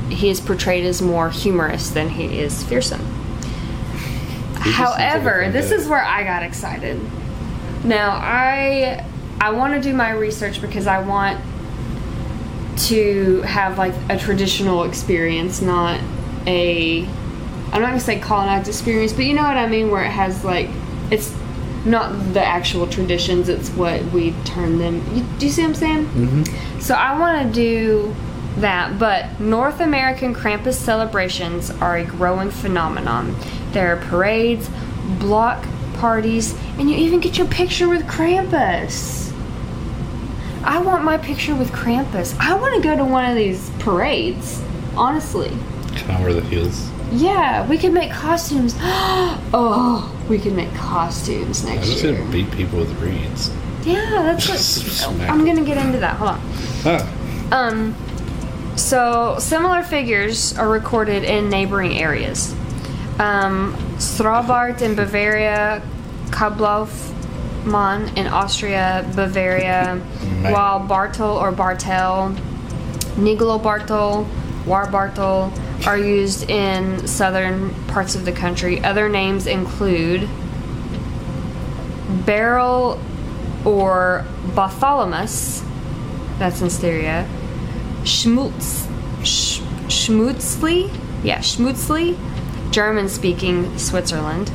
he 0.08 0.28
is 0.28 0.40
portrayed 0.40 0.84
as 0.84 1.02
more 1.02 1.30
humorous 1.30 1.90
than 1.90 2.08
he 2.08 2.38
is 2.38 2.62
fearsome. 2.62 3.04
However, 4.54 5.50
this 5.50 5.72
is 5.72 5.88
where 5.88 6.04
I 6.04 6.22
got 6.22 6.44
excited. 6.44 7.00
Now, 7.84 8.10
I 8.10 9.04
I 9.40 9.50
want 9.50 9.74
to 9.74 9.80
do 9.80 9.94
my 9.94 10.10
research 10.10 10.60
because 10.60 10.86
I 10.86 11.00
want 11.00 11.40
to 12.86 13.42
have 13.42 13.78
like 13.78 13.94
a 14.08 14.16
traditional 14.16 14.84
experience, 14.84 15.60
not 15.60 16.00
a 16.46 17.08
I'm 17.72 17.82
not 17.82 17.88
gonna 17.88 18.00
say 18.00 18.18
colonized 18.18 18.68
experience, 18.68 19.12
but 19.12 19.24
you 19.24 19.34
know 19.34 19.42
what 19.42 19.56
I 19.56 19.66
mean, 19.66 19.90
where 19.90 20.04
it 20.04 20.10
has 20.10 20.44
like 20.44 20.70
it's 21.10 21.34
not 21.84 22.34
the 22.34 22.44
actual 22.44 22.86
traditions, 22.86 23.48
it's 23.48 23.70
what 23.70 24.02
we 24.06 24.32
turn 24.44 24.78
them. 24.78 24.96
You, 25.14 25.24
do 25.38 25.46
you 25.46 25.52
see 25.52 25.62
what 25.62 25.68
I'm 25.68 25.74
saying? 25.74 26.04
Mm-hmm. 26.06 26.80
So 26.80 26.94
I 26.94 27.18
want 27.18 27.46
to 27.46 27.52
do 27.52 28.14
that, 28.56 28.98
but 28.98 29.40
North 29.40 29.80
American 29.80 30.34
Krampus 30.34 30.74
celebrations 30.74 31.70
are 31.70 31.96
a 31.96 32.04
growing 32.04 32.50
phenomenon. 32.50 33.36
There 33.72 33.94
are 33.94 34.04
parades, 34.06 34.68
block 35.18 35.64
parties, 35.94 36.54
and 36.78 36.90
you 36.90 36.96
even 36.96 37.20
get 37.20 37.38
your 37.38 37.46
picture 37.46 37.88
with 37.88 38.02
Krampus. 38.02 39.32
I 40.64 40.80
want 40.80 41.04
my 41.04 41.16
picture 41.18 41.54
with 41.54 41.70
Krampus. 41.70 42.36
I 42.38 42.54
want 42.54 42.74
to 42.74 42.80
go 42.80 42.96
to 42.96 43.04
one 43.04 43.24
of 43.24 43.36
these 43.36 43.70
parades, 43.78 44.62
honestly. 44.96 45.50
Can 45.94 46.10
I 46.10 46.22
wear 46.22 46.34
the 46.34 46.42
heels? 46.42 46.90
Yeah, 47.10 47.66
we 47.68 47.78
could 47.78 47.92
make 47.92 48.10
costumes. 48.10 48.74
oh, 48.80 50.14
we 50.28 50.38
could 50.38 50.54
make 50.54 50.72
costumes 50.74 51.64
next 51.64 51.82
I 51.88 51.90
just 51.90 52.04
year. 52.04 52.14
gonna 52.18 52.30
beat 52.30 52.50
people 52.50 52.78
with 52.80 52.92
reeds. 53.00 53.50
Yeah, 53.84 54.34
that's 54.36 54.48
what. 55.06 55.20
I'm 55.30 55.44
gonna 55.46 55.64
get 55.64 55.78
into 55.78 55.98
that. 56.00 56.16
Hold 56.16 56.30
on. 56.30 56.40
Ah, 56.84 57.48
Um, 57.52 57.94
so 58.76 59.36
similar 59.38 59.82
figures 59.82 60.56
are 60.58 60.68
recorded 60.68 61.24
in 61.24 61.48
neighboring 61.48 61.98
areas. 61.98 62.52
Um, 63.18 63.74
Strabart 63.98 64.82
in 64.82 64.94
Bavaria, 64.94 65.82
Kablaufmann 66.26 68.16
in 68.16 68.26
Austria, 68.26 69.10
Bavaria, 69.16 70.00
Man. 70.42 70.52
while 70.52 70.78
Bartel 70.80 71.36
or 71.36 71.50
Bartel, 71.52 72.34
Niglo 73.16 73.60
Bartel, 73.60 74.28
War 74.66 74.86
Bartel 74.90 75.52
are 75.86 75.98
used 75.98 76.50
in 76.50 77.06
southern 77.06 77.72
parts 77.86 78.14
of 78.14 78.24
the 78.24 78.32
country. 78.32 78.82
Other 78.82 79.08
names 79.08 79.46
include 79.46 80.28
Beryl 82.24 83.00
or 83.64 84.24
Bartholomeus, 84.54 85.62
that's 86.38 86.60
in 86.60 86.70
Styria. 86.70 87.28
Schmutz, 88.02 88.86
Sch, 89.24 89.60
Schmutzli, 89.88 90.90
yeah, 91.22 91.38
Schmutzli, 91.38 92.16
German-speaking 92.70 93.78
Switzerland. 93.78 94.50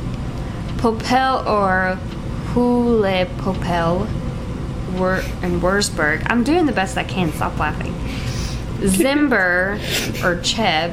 Popel 0.78 1.46
or 1.46 1.98
Hule 2.52 3.26
Popel, 3.38 4.06
Wur, 4.98 5.16
in 5.42 5.60
Wurzburg. 5.60 6.26
I'm 6.26 6.44
doing 6.44 6.66
the 6.66 6.72
best 6.72 6.96
I 6.96 7.04
can. 7.04 7.32
Stop 7.32 7.58
laughing. 7.58 7.94
Zimber 8.84 9.74
or 10.22 10.36
Cheb. 10.38 10.92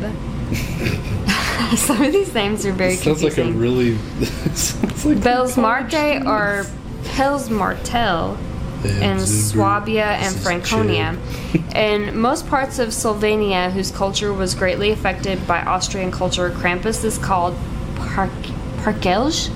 Some 1.78 2.02
of 2.02 2.12
these 2.12 2.34
names 2.34 2.66
are 2.66 2.74
very 2.74 2.96
sounds 2.96 3.24
like 3.24 3.38
a 3.38 3.52
really. 3.52 3.98
sounds 4.54 5.06
like 5.06 5.22
college 5.24 5.58
Marte 5.58 6.26
or 6.26 6.66
Pels 7.06 7.50
Martel 7.50 8.38
in 8.84 9.20
Swabia 9.20 10.06
and 10.06 10.36
Franconia. 10.36 11.18
In 11.76 12.18
most 12.20 12.48
parts 12.48 12.80
of 12.80 12.90
Slovenia, 12.90 13.72
whose 13.72 13.92
culture 13.92 14.34
was 14.34 14.56
greatly 14.56 14.92
affected 14.92 15.46
by 15.48 15.62
Austrian 15.62 16.12
culture, 16.12 16.50
Krampus 16.50 17.04
is 17.04 17.18
called 17.18 17.56
Park- 17.96 18.32
Parkelj 18.78 19.50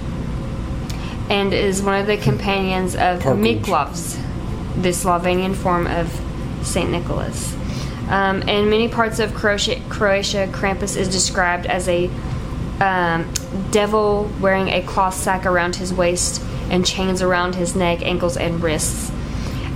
and 1.29 1.53
is 1.53 1.81
one 1.81 1.99
of 1.99 2.07
the 2.07 2.17
companions 2.17 2.95
of 2.95 3.21
Parkelj. 3.21 3.61
Miklavs, 3.61 4.81
the 4.81 4.89
Slovenian 4.89 5.55
form 5.55 5.87
of 5.87 6.21
St. 6.63 6.89
Nicholas. 6.89 7.55
Um, 8.09 8.43
in 8.43 8.69
many 8.69 8.87
parts 8.87 9.19
of 9.19 9.33
Croatia, 9.33 9.81
Croatia, 9.89 10.47
Krampus 10.51 10.95
is 10.95 11.09
described 11.09 11.65
as 11.65 11.87
a 11.87 12.09
um, 12.79 13.31
devil 13.71 14.29
wearing 14.39 14.69
a 14.69 14.81
cloth 14.81 15.15
sack 15.15 15.45
around 15.45 15.77
his 15.77 15.93
waist 15.93 16.41
and 16.69 16.85
chains 16.85 17.21
around 17.21 17.55
his 17.55 17.75
neck, 17.75 18.01
ankles, 18.01 18.37
and 18.37 18.61
wrists, 18.61 19.11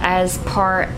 as 0.02 0.38
part 0.40 0.90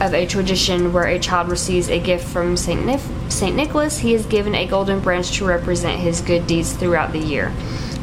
of 0.00 0.14
a 0.14 0.26
tradition 0.26 0.92
where 0.92 1.06
a 1.06 1.18
child 1.18 1.48
receives 1.48 1.88
a 1.88 1.98
gift 1.98 2.26
from 2.26 2.56
Saint, 2.56 2.80
Nif- 2.82 3.32
Saint 3.32 3.56
Nicholas. 3.56 3.98
He 3.98 4.14
is 4.14 4.26
given 4.26 4.54
a 4.54 4.66
golden 4.66 5.00
branch 5.00 5.32
to 5.38 5.44
represent 5.44 6.00
his 6.00 6.20
good 6.20 6.46
deeds 6.46 6.72
throughout 6.72 7.12
the 7.12 7.18
year. 7.18 7.52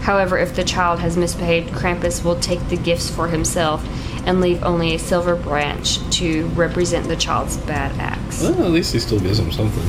However, 0.06 0.38
if 0.38 0.56
the 0.56 0.64
child 0.64 1.00
has 1.00 1.18
misbehaved, 1.18 1.72
Krampus 1.74 2.24
will 2.24 2.40
take 2.40 2.70
the 2.70 2.78
gifts 2.78 3.10
for 3.10 3.28
himself 3.28 3.84
and 4.28 4.40
leave 4.40 4.64
only 4.64 4.94
a 4.94 5.00
silver 5.00 5.36
branch 5.36 5.98
to 6.18 6.46
represent 6.50 7.08
the 7.08 7.16
child's 7.16 7.58
bad 7.58 7.92
acts. 8.00 8.44
Well, 8.44 8.66
at 8.66 8.70
least 8.70 8.94
he 8.94 9.00
still 9.00 9.20
gives 9.20 9.40
him 9.40 9.52
something. 9.52 9.84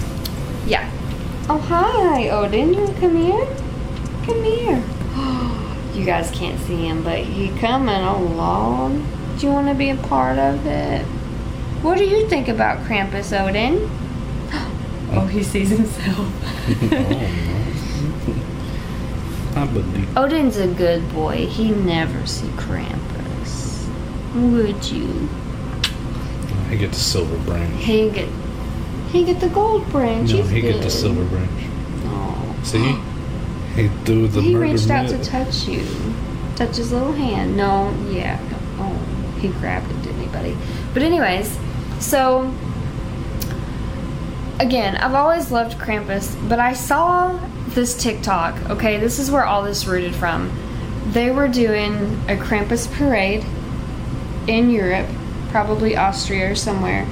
Yeah. 0.66 0.90
Oh, 1.50 1.59
hi, 1.59 2.31
Odin. 2.31 2.74
Come 2.94 3.16
here? 3.16 3.46
Come 4.24 4.42
here. 4.42 4.83
You 5.96 6.05
guys 6.05 6.31
can't 6.31 6.61
see 6.61 6.87
him, 6.87 7.02
but 7.02 7.20
he 7.20 7.48
coming 7.59 7.88
along. 7.88 9.07
Do 9.38 9.46
you 9.46 9.52
want 9.52 9.68
to 9.68 9.74
be 9.74 9.88
a 9.88 9.96
part 9.96 10.38
of 10.38 10.66
it? 10.66 11.02
What 11.83 11.96
do 11.96 12.05
you 12.05 12.29
think 12.29 12.48
about 12.48 12.85
Krampus, 12.85 13.33
Odin? 13.38 13.90
Oh, 15.12 15.26
he 15.26 15.42
sees 15.42 15.70
himself. 15.70 16.33
Oh, 17.56 17.56
oh. 19.57 19.62
I 19.62 19.66
believe. 19.66 20.16
Odin's 20.16 20.57
a 20.57 20.69
good 20.69 21.11
boy. 21.12 21.47
He 21.47 21.71
never 21.71 22.27
see 22.27 22.49
Krampus. 22.49 23.88
Would 24.35 24.85
you? 24.90 25.29
He 26.71 26.79
get 26.79 26.90
the 26.90 26.99
silver 26.99 27.38
branch. 27.38 27.83
He 27.83 28.11
get 28.11 28.29
he 29.11 29.25
get 29.25 29.40
the 29.40 29.49
gold 29.49 29.88
branch. 29.90 30.31
No, 30.31 30.38
He's 30.38 30.51
he 30.51 30.61
get 30.61 30.83
the 30.83 30.90
silver 30.90 31.25
branch. 31.25 31.71
Aw. 32.07 32.55
See? 32.64 32.97
He 33.75 33.88
threw 34.05 34.27
the 34.27 34.42
he 34.42 34.57
reached 34.57 34.90
out 34.90 35.09
to 35.09 35.23
touch 35.23 35.66
you. 35.69 35.87
Touch 36.57 36.77
his 36.77 36.92
little 36.92 37.12
hand. 37.12 37.57
No, 37.57 37.95
yeah. 38.11 38.38
Oh, 38.79 38.92
he 39.40 39.49
grabbed 39.49 39.90
it, 39.90 40.03
didn't 40.03 40.21
he, 40.21 40.29
buddy? 40.29 40.57
But 40.92 41.03
anyways, 41.03 41.59
so 42.01 42.53
again, 44.59 44.97
I've 44.97 45.14
always 45.14 45.51
loved 45.51 45.79
Krampus, 45.79 46.35
but 46.49 46.59
I 46.59 46.73
saw 46.73 47.38
this 47.76 47.94
TikTok. 47.94 48.70
Okay, 48.70 48.98
this 48.98 49.20
is 49.20 49.30
where 49.30 49.44
all 49.44 49.62
this 49.62 49.86
rooted 49.86 50.16
from. 50.16 50.50
They 51.12 51.30
were 51.30 51.46
doing 51.46 51.94
a 52.28 52.34
Krampus 52.34 52.92
parade 52.92 53.44
in 54.48 54.70
Europe, 54.70 55.06
probably 55.50 55.96
Austria 55.96 56.50
or 56.50 56.54
somewhere, 56.56 57.06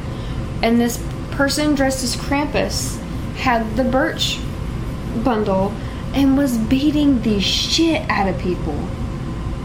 and 0.62 0.80
this 0.80 1.00
person 1.30 1.74
dressed 1.76 2.02
as 2.02 2.16
Krampus 2.16 2.98
had 3.36 3.76
the 3.76 3.84
birch 3.84 4.40
bundle 5.22 5.72
and 6.14 6.36
was 6.38 6.56
beating 6.56 7.22
the 7.22 7.40
shit 7.40 8.08
out 8.08 8.28
of 8.28 8.38
people. 8.40 8.78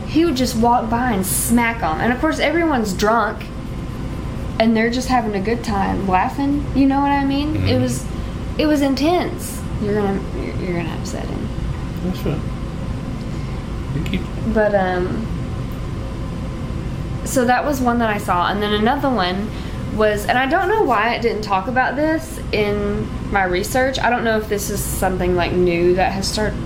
He 0.07 0.25
would 0.25 0.35
just 0.35 0.55
walk 0.55 0.89
by 0.89 1.11
and 1.13 1.25
smack 1.25 1.81
them. 1.81 1.99
And 2.01 2.11
of 2.11 2.19
course, 2.19 2.39
everyone's 2.39 2.93
drunk 2.93 3.45
and 4.59 4.75
they're 4.75 4.89
just 4.89 5.07
having 5.07 5.35
a 5.35 5.39
good 5.41 5.63
time 5.63 6.07
laughing. 6.07 6.65
You 6.75 6.87
know 6.87 6.99
what 6.99 7.11
I 7.11 7.23
mean? 7.23 7.55
It 7.55 7.77
Mhm. 7.77 7.81
was 7.81 8.05
it 8.57 8.65
was 8.65 8.81
intense. 8.81 9.58
You're 9.81 10.01
to 10.01 10.19
you're, 10.37 10.55
you're 10.55 10.83
to 10.83 10.89
upset 10.99 11.25
him. 11.25 11.47
That's 12.03 12.19
fine. 12.19 12.41
You 13.95 14.03
keep- 14.03 14.53
But 14.53 14.75
um 14.75 15.25
so 17.25 17.45
that 17.45 17.63
was 17.63 17.79
one 17.81 17.99
that 17.99 18.09
I 18.09 18.17
saw 18.17 18.49
and 18.49 18.61
then 18.61 18.73
another 18.73 19.09
one 19.09 19.49
was 19.95 20.25
and 20.25 20.37
I 20.37 20.45
don't 20.47 20.67
know 20.69 20.83
why 20.83 21.13
it 21.15 21.21
didn't 21.21 21.41
talk 21.43 21.67
about 21.67 21.95
this 21.95 22.39
in 22.51 23.07
my 23.31 23.43
research. 23.43 23.99
I 23.99 24.09
don't 24.09 24.23
know 24.23 24.37
if 24.37 24.49
this 24.49 24.69
is 24.69 24.79
something 24.83 25.35
like 25.35 25.51
new 25.51 25.95
that 25.95 26.11
has 26.13 26.27
started 26.27 26.57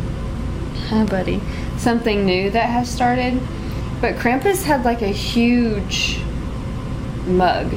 Hi 0.90 1.04
buddy. 1.06 1.42
Something 1.78 2.26
new 2.26 2.50
that 2.52 2.70
has 2.70 2.90
started. 2.90 3.40
But 4.02 4.16
Krampus 4.16 4.64
had 4.64 4.84
like 4.86 5.02
a 5.02 5.08
huge 5.08 6.20
mug 7.26 7.72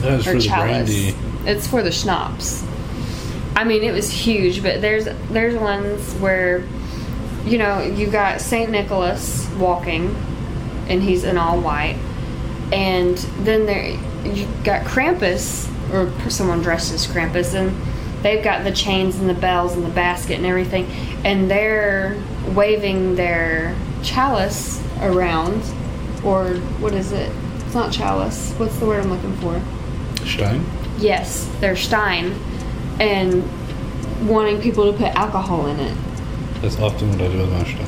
That 0.00 0.16
was 0.18 0.26
or 0.26 0.30
for 0.32 0.36
the 0.38 0.42
chalice. 0.42 0.70
brandy. 0.88 1.14
It's 1.50 1.66
for 1.66 1.82
the 1.82 1.90
schnapps. 1.92 2.62
I 3.58 3.64
mean, 3.64 3.82
it 3.82 3.90
was 3.90 4.08
huge, 4.08 4.62
but 4.62 4.80
there's 4.80 5.06
there's 5.30 5.56
ones 5.56 6.14
where, 6.20 6.62
you 7.44 7.58
know, 7.58 7.82
you 7.82 8.06
got 8.06 8.40
Saint 8.40 8.70
Nicholas 8.70 9.50
walking, 9.58 10.14
and 10.88 11.02
he's 11.02 11.24
in 11.24 11.36
all 11.36 11.60
white, 11.60 11.98
and 12.72 13.18
then 13.40 13.66
there 13.66 13.98
you 14.24 14.46
got 14.62 14.86
Krampus 14.86 15.68
or 15.92 16.30
someone 16.30 16.62
dressed 16.62 16.92
as 16.92 17.04
Krampus, 17.08 17.54
and 17.54 17.74
they've 18.22 18.44
got 18.44 18.62
the 18.62 18.70
chains 18.70 19.18
and 19.18 19.28
the 19.28 19.34
bells 19.34 19.74
and 19.74 19.84
the 19.84 19.90
basket 19.90 20.36
and 20.36 20.46
everything, 20.46 20.86
and 21.24 21.50
they're 21.50 22.16
waving 22.54 23.16
their 23.16 23.74
chalice 24.04 24.80
around, 25.00 25.64
or 26.24 26.54
what 26.78 26.94
is 26.94 27.10
it? 27.10 27.32
It's 27.66 27.74
not 27.74 27.92
chalice. 27.92 28.52
What's 28.52 28.78
the 28.78 28.86
word 28.86 29.02
I'm 29.02 29.10
looking 29.10 29.36
for? 29.38 29.60
Stein? 30.24 30.64
Yes, 30.98 31.50
they're 31.58 31.74
Stein, 31.74 32.38
and 33.00 33.42
wanting 34.28 34.60
people 34.60 34.90
to 34.90 34.96
put 34.98 35.14
alcohol 35.14 35.66
in 35.66 35.78
it, 35.80 35.96
That's 36.60 36.78
often 36.78 37.10
what 37.12 37.20
I 37.20 37.28
do 37.28 37.38
with 37.38 37.52
my 37.52 37.64
Stein. 37.64 37.86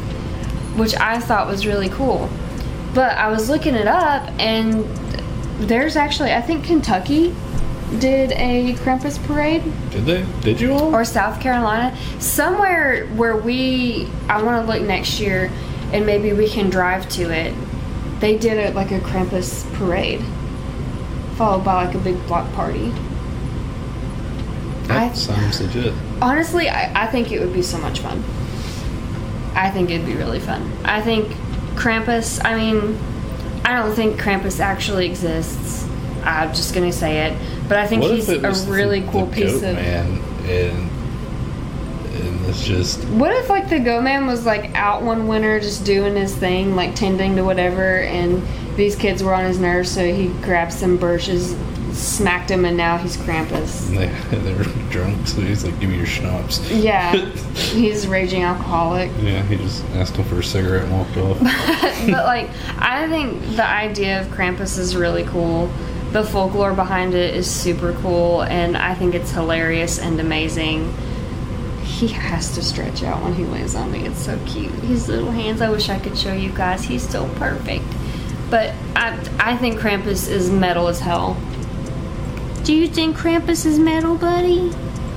which 0.79 0.95
I 0.97 1.19
thought 1.19 1.47
was 1.47 1.67
really 1.67 1.89
cool. 1.89 2.29
But 2.95 3.17
I 3.17 3.29
was 3.29 3.49
looking 3.49 3.75
it 3.75 3.87
up, 3.87 4.29
and 4.39 4.85
there's 5.69 5.97
actually, 5.97 6.33
I 6.33 6.41
think 6.41 6.65
Kentucky 6.65 7.35
did 7.99 8.31
a 8.33 8.75
Krampus 8.75 9.23
parade, 9.27 9.63
Did 9.91 10.07
they? 10.07 10.27
Did 10.43 10.61
you 10.61 10.73
all? 10.73 10.95
or 10.95 11.05
South 11.05 11.41
Carolina, 11.41 11.97
somewhere 12.21 13.07
where 13.09 13.37
we, 13.37 14.09
I 14.29 14.43
want 14.43 14.65
to 14.67 14.73
look 14.73 14.83
next 14.87 15.19
year, 15.21 15.51
and 15.93 16.07
maybe 16.07 16.33
we 16.33 16.49
can 16.49 16.71
drive 16.71 17.09
to 17.11 17.31
it. 17.31 17.53
They 18.21 18.39
did 18.39 18.59
it 18.59 18.75
like 18.75 18.93
a 18.93 19.01
Krampus 19.01 19.65
parade, 19.75 20.21
followed 21.37 21.65
by 21.65 21.87
like 21.87 21.95
a 21.95 21.99
big 21.99 22.25
block 22.27 22.53
party. 22.53 22.93
That 24.91 25.13
I- 25.13 25.15
sounds 25.15 25.61
legit. 25.61 25.95
Honestly, 26.21 26.69
I, 26.69 27.05
I 27.05 27.07
think 27.07 27.33
it 27.33 27.41
would 27.41 27.53
be 27.53 27.63
so 27.63 27.79
much 27.79 28.01
fun. 28.01 28.23
I 29.55 29.71
think 29.71 29.91
it'd 29.91 30.07
be 30.07 30.15
really 30.15 30.39
fun. 30.41 30.71
I 30.85 31.01
think 31.01 31.29
Krampus, 31.75 32.41
I 32.45 32.57
mean, 32.57 32.99
I 33.65 33.77
don't 33.79 33.95
think 33.95 34.21
Krampus 34.21 34.61
actually 34.61 35.07
exists. 35.07 35.87
I'm 36.25 36.51
just 36.51 36.75
gonna 36.75 36.93
say 36.93 37.27
it. 37.27 37.39
But 37.69 37.79
I 37.79 37.87
think 37.87 38.03
What 38.03 38.13
he's 38.13 38.29
a 38.29 38.39
really 38.71 39.01
the, 39.01 39.11
cool 39.11 39.27
the 39.27 39.33
piece 39.35 39.61
goat 39.61 39.71
of. 39.71 39.77
man 39.77 40.21
and 40.49 40.91
and 42.15 42.47
it's 42.47 42.65
just 42.65 43.03
What 43.11 43.33
if 43.33 43.49
like 43.49 43.69
the 43.71 43.79
Go 43.79 44.01
Man 44.03 44.27
was 44.27 44.45
like 44.45 44.75
out 44.75 45.03
one 45.03 45.27
winter 45.29 45.59
just 45.61 45.85
doing 45.85 46.17
his 46.17 46.35
thing, 46.35 46.77
like 46.77 46.95
tending 46.95 47.37
to 47.37 47.43
whatever, 47.43 48.01
and 48.01 48.43
these 48.77 48.97
kids 48.97 49.23
were 49.23 49.35
on 49.35 49.45
his 49.45 49.59
nerves, 49.59 49.91
so 49.91 50.05
he 50.13 50.29
grabbed 50.43 50.73
some 50.73 50.97
birches, 50.97 51.55
smacked 51.93 52.51
him, 52.51 52.65
and 52.65 52.77
now 52.77 52.97
he's 52.97 53.17
Krampus. 53.17 53.89
they 54.31 54.39
they 54.39 54.55
were 54.55 54.65
drunk, 54.91 55.27
so 55.27 55.41
he's 55.41 55.65
like, 55.65 55.79
"Give 55.81 55.91
me 55.91 55.97
your 55.97 56.07
schnapps." 56.07 56.71
Yeah, 56.71 57.15
he's 57.55 58.05
a 58.05 58.09
raging 58.09 58.43
alcoholic. 58.43 59.11
Yeah, 59.21 59.43
he 59.43 59.57
just 59.57 59.85
asked 59.91 60.17
him 60.17 60.25
for 60.25 60.39
a 60.39 60.45
cigarette 60.45 60.85
and 60.85 60.93
walked 60.93 61.17
off. 61.17 61.39
but 62.07 62.25
like 62.25 62.51
I 62.79 63.09
think 63.09 63.57
the 63.57 63.67
idea 63.67 64.21
of 64.21 64.27
Krampus 64.29 64.79
is 64.79 64.97
really 64.97 65.25
cool. 65.25 65.71
The 66.13 66.25
folklore 66.25 66.75
behind 66.75 67.15
it 67.15 67.37
is 67.37 67.49
super 67.49 67.93
cool 67.95 68.43
and 68.43 68.77
I 68.77 68.95
think 68.95 69.15
it's 69.15 69.31
hilarious 69.31 70.01
and 70.01 70.19
amazing. 70.19 70.93
He 71.85 72.09
has 72.09 72.53
to 72.57 72.63
stretch 72.63 73.05
out 73.05 73.23
when 73.23 73.35
he 73.35 73.45
lays 73.45 73.77
on 73.77 73.93
me. 73.93 74.07
It's 74.07 74.25
so 74.25 74.37
cute. 74.45 74.73
His 74.73 75.09
little 75.09 75.31
hands. 75.31 75.61
I 75.61 75.71
wish 75.71 75.89
I 75.89 76.01
could 76.01 76.19
show 76.19 76.33
you 76.33 76.51
guys. 76.51 76.83
He's 76.83 77.09
so 77.09 77.29
perfect. 77.35 77.85
But 78.51 78.75
I 78.97 79.17
I 79.39 79.57
think 79.57 79.79
Krampus 79.79 80.29
is 80.29 80.51
metal 80.51 80.89
as 80.89 80.99
hell. 80.99 81.37
Do 82.71 82.77
you 82.77 82.87
think 82.87 83.17
Krampus 83.17 83.67
is 83.67 83.81
metal, 83.81 84.15
buddy? 84.15 84.71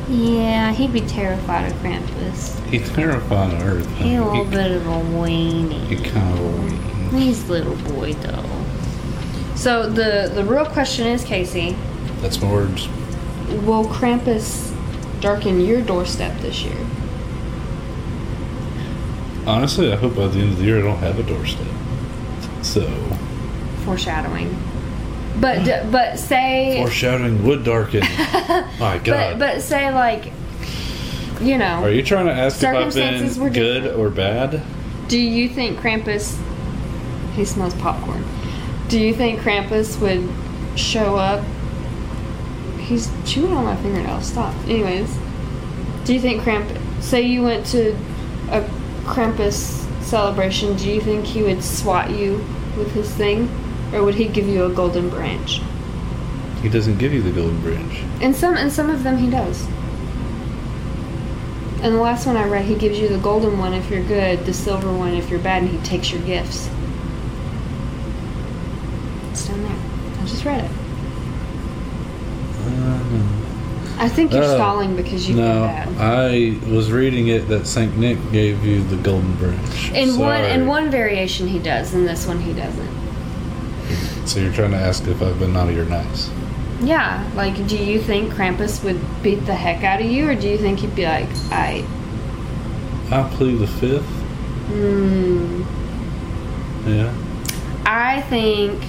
Yeah, 0.09 0.73
he'd 0.73 0.91
be 0.91 1.01
terrified 1.01 1.71
of 1.71 1.77
Krampus. 1.83 2.59
He's 2.69 2.89
terrified 2.93 3.53
of 3.53 3.61
Earth. 3.61 3.97
He's 3.97 4.17
a 4.17 4.25
little 4.25 4.43
he, 4.43 4.49
bit 4.49 4.71
of 4.71 4.87
a 4.87 4.89
weenie. 4.89 5.85
he 5.85 5.97
kind 5.97 6.33
of 6.33 6.43
a 6.43 6.57
weenie. 6.57 7.11
He's 7.11 7.47
little 7.49 7.75
boy 7.93 8.13
though. 8.13 8.43
So 9.53 9.87
the 9.87 10.31
the 10.33 10.43
real 10.43 10.65
question 10.65 11.05
is, 11.05 11.23
Casey, 11.23 11.75
that's 12.21 12.41
my 12.41 12.51
words. 12.51 12.87
will 13.67 13.85
Krampus 13.85 14.75
darken 15.21 15.61
your 15.61 15.83
doorstep 15.83 16.35
this 16.41 16.63
year? 16.63 16.87
Honestly, 19.45 19.93
I 19.93 19.95
hope 19.95 20.15
by 20.15 20.25
the 20.25 20.39
end 20.39 20.53
of 20.53 20.57
the 20.57 20.63
year 20.63 20.79
I 20.79 20.81
don't 20.81 20.97
have 20.97 21.19
a 21.19 21.23
doorstep. 21.23 21.67
So 22.63 22.91
Foreshadowing. 23.85 24.72
But 25.39 25.91
but 25.91 26.19
say 26.19 26.77
foreshadowing 26.77 27.43
would 27.45 27.63
darken. 27.63 28.01
My 28.79 28.97
but 28.97 29.03
God. 29.03 29.39
but 29.39 29.61
say 29.61 29.91
like 29.93 30.31
you 31.41 31.57
know 31.57 31.83
Are 31.83 31.89
you 31.89 32.03
trying 32.03 32.27
to 32.27 32.31
ask 32.33 32.57
if 32.61 32.69
I've 32.69 32.93
Circumstances 32.93 33.39
were 33.39 33.49
been 33.49 33.53
good 33.53 33.83
different. 33.83 33.99
or 33.99 34.09
bad? 34.09 34.61
do 35.07 35.19
you 35.19 35.49
think 35.49 35.79
Krampus 35.79 36.39
he 37.35 37.45
smells 37.45 37.73
popcorn. 37.75 38.23
Do 38.89 38.99
you 38.99 39.13
think 39.13 39.39
Krampus 39.39 39.99
would 39.99 40.29
show 40.79 41.15
up? 41.15 41.43
He's 42.77 43.09
chewing 43.25 43.53
on 43.53 43.65
my 43.65 43.75
fingernail. 43.77 44.21
Stop. 44.21 44.53
Anyways, 44.65 45.17
do 46.05 46.13
you 46.13 46.19
think 46.19 46.43
Krampus? 46.43 46.79
Say 47.01 47.23
you 47.23 47.41
went 47.41 47.65
to 47.67 47.93
a 48.49 48.61
Krampus 49.05 49.81
celebration. 50.03 50.75
Do 50.75 50.89
you 50.89 51.01
think 51.01 51.25
he 51.25 51.41
would 51.41 51.63
swat 51.63 52.11
you 52.11 52.45
with 52.77 52.91
his 52.93 53.09
thing, 53.11 53.49
or 53.93 54.03
would 54.03 54.15
he 54.15 54.25
give 54.27 54.47
you 54.47 54.65
a 54.65 54.69
golden 54.73 55.09
branch? 55.09 55.61
He 56.61 56.69
doesn't 56.69 56.97
give 56.97 57.13
you 57.13 57.21
the 57.21 57.31
golden 57.31 57.59
branch. 57.61 57.99
And 58.21 58.35
some 58.35 58.55
and 58.55 58.71
some 58.71 58.89
of 58.89 59.03
them 59.03 59.17
he 59.17 59.29
does. 59.29 59.65
And 61.81 61.93
the 61.95 61.99
last 61.99 62.25
one 62.25 62.37
I 62.37 62.47
read, 62.47 62.63
he 62.63 62.75
gives 62.75 62.97
you 62.97 63.09
the 63.09 63.17
golden 63.17 63.57
one 63.59 63.73
if 63.73 63.89
you're 63.89 64.03
good, 64.05 64.45
the 64.45 64.53
silver 64.53 64.91
one 64.93 65.13
if 65.13 65.29
you're 65.29 65.39
bad, 65.39 65.63
and 65.63 65.71
he 65.71 65.77
takes 65.85 66.11
your 66.11 66.21
gifts. 66.21 66.69
It's 69.31 69.45
down 69.47 69.61
there. 69.63 69.75
I 70.21 70.25
just 70.25 70.45
read 70.45 70.63
it. 70.63 70.71
I 73.99 74.09
think 74.09 74.33
you're 74.33 74.43
Oh, 74.43 74.55
stalling 74.55 74.95
because 74.95 75.27
you've 75.29 75.37
no. 75.37 75.63
I 75.99 76.57
was 76.69 76.91
reading 76.91 77.27
it 77.27 77.47
that 77.49 77.67
Saint 77.67 77.97
Nick 77.97 78.17
gave 78.31 78.63
you 78.65 78.83
the 78.83 78.95
golden 78.97 79.35
branch. 79.35 79.91
In 79.91 80.17
one 80.17 80.43
in 80.43 80.65
one 80.67 80.89
variation 80.89 81.47
he 81.47 81.59
does, 81.59 81.93
in 81.93 82.05
this 82.05 82.25
one 82.25 82.39
he 82.39 82.53
doesn't. 82.53 83.02
So 84.25 84.39
you're 84.39 84.53
trying 84.53 84.71
to 84.71 84.77
ask 84.77 85.05
if 85.07 85.21
I've 85.21 85.37
been 85.39 85.53
naughty 85.53 85.77
or 85.79 85.85
nice? 85.85 86.29
Yeah, 86.81 87.29
like, 87.35 87.55
do 87.67 87.77
you 87.77 87.99
think 88.01 88.33
Krampus 88.33 88.83
would 88.83 88.99
beat 89.23 89.45
the 89.45 89.53
heck 89.55 89.83
out 89.83 90.01
of 90.01 90.07
you, 90.07 90.27
or 90.29 90.35
do 90.35 90.49
you 90.49 90.57
think 90.57 90.79
he'd 90.79 90.95
be 90.95 91.05
like, 91.05 91.29
I, 91.51 91.85
I 93.11 93.29
plead 93.35 93.59
the 93.59 93.67
fifth. 93.67 94.05
hmm, 94.67 95.63
Yeah. 96.89 97.13
I 97.85 98.21
think, 98.23 98.81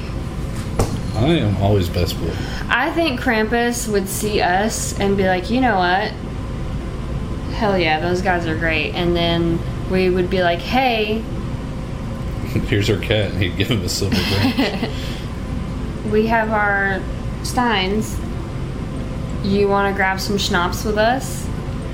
I 1.17 1.27
am 1.39 1.57
always 1.63 1.89
best 1.89 2.19
boy. 2.21 2.33
I 2.69 2.91
think 2.93 3.21
Krampus 3.21 3.87
would 3.93 4.09
see 4.09 4.41
us 4.41 4.99
and 4.99 5.17
be 5.17 5.27
like, 5.27 5.51
you 5.51 5.61
know 5.61 5.77
what? 5.77 6.11
Hell 7.55 7.79
yeah, 7.79 8.01
those 8.01 8.23
guys 8.23 8.47
are 8.47 8.57
great. 8.59 8.95
And 8.95 9.15
then 9.15 9.59
we 9.91 10.11
would 10.11 10.31
be 10.31 10.43
like, 10.43 10.59
hey, 10.61 11.21
Here's 12.69 12.89
our 12.91 12.99
cat, 12.99 13.31
and 13.33 13.43
he'd 13.43 13.57
give 13.57 13.69
him 13.69 13.83
a 13.83 13.89
silver 13.89 14.17
branch. 14.53 14.91
We 16.15 16.29
have 16.29 16.53
our 16.53 17.03
steins. 17.45 18.17
You 19.43 19.69
want 19.69 19.93
to 19.93 19.97
grab 19.97 20.21
some 20.21 20.39
schnapps 20.39 20.85
with 20.85 20.97
us? 20.97 21.47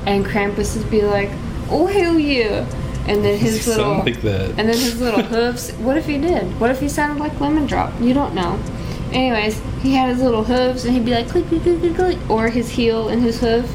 And 0.06 0.24
Krampus 0.24 0.76
would 0.76 0.90
be 0.90 1.02
like, 1.02 1.30
oh 1.70 1.86
hell 1.86 2.18
yeah! 2.18 2.66
And 3.08 3.24
then 3.24 3.38
his 3.38 3.66
little 3.66 3.98
like 4.04 4.22
and 4.22 4.58
then 4.58 4.66
his 4.68 5.00
little 5.00 5.22
hooves. 5.34 5.72
What 5.72 5.96
if 5.96 6.06
he 6.06 6.18
did? 6.18 6.60
What 6.60 6.70
if 6.70 6.80
he 6.80 6.88
sounded 6.88 7.18
like 7.18 7.40
Lemon 7.40 7.66
Drop? 7.66 7.98
You 8.00 8.12
don't 8.14 8.34
know. 8.34 8.60
Anyways, 9.10 9.60
he 9.80 9.94
had 9.94 10.10
his 10.10 10.22
little 10.22 10.44
hooves, 10.44 10.84
and 10.84 10.94
he'd 10.94 11.04
be 11.06 11.12
like 11.12 11.28
click 11.28 11.46
click 11.48 11.62
click 11.62 11.80
click 11.80 11.96
click, 11.96 12.30
or 12.30 12.48
his 12.48 12.68
heel 12.68 13.08
and 13.08 13.22
his 13.22 13.40
hoof, 13.40 13.68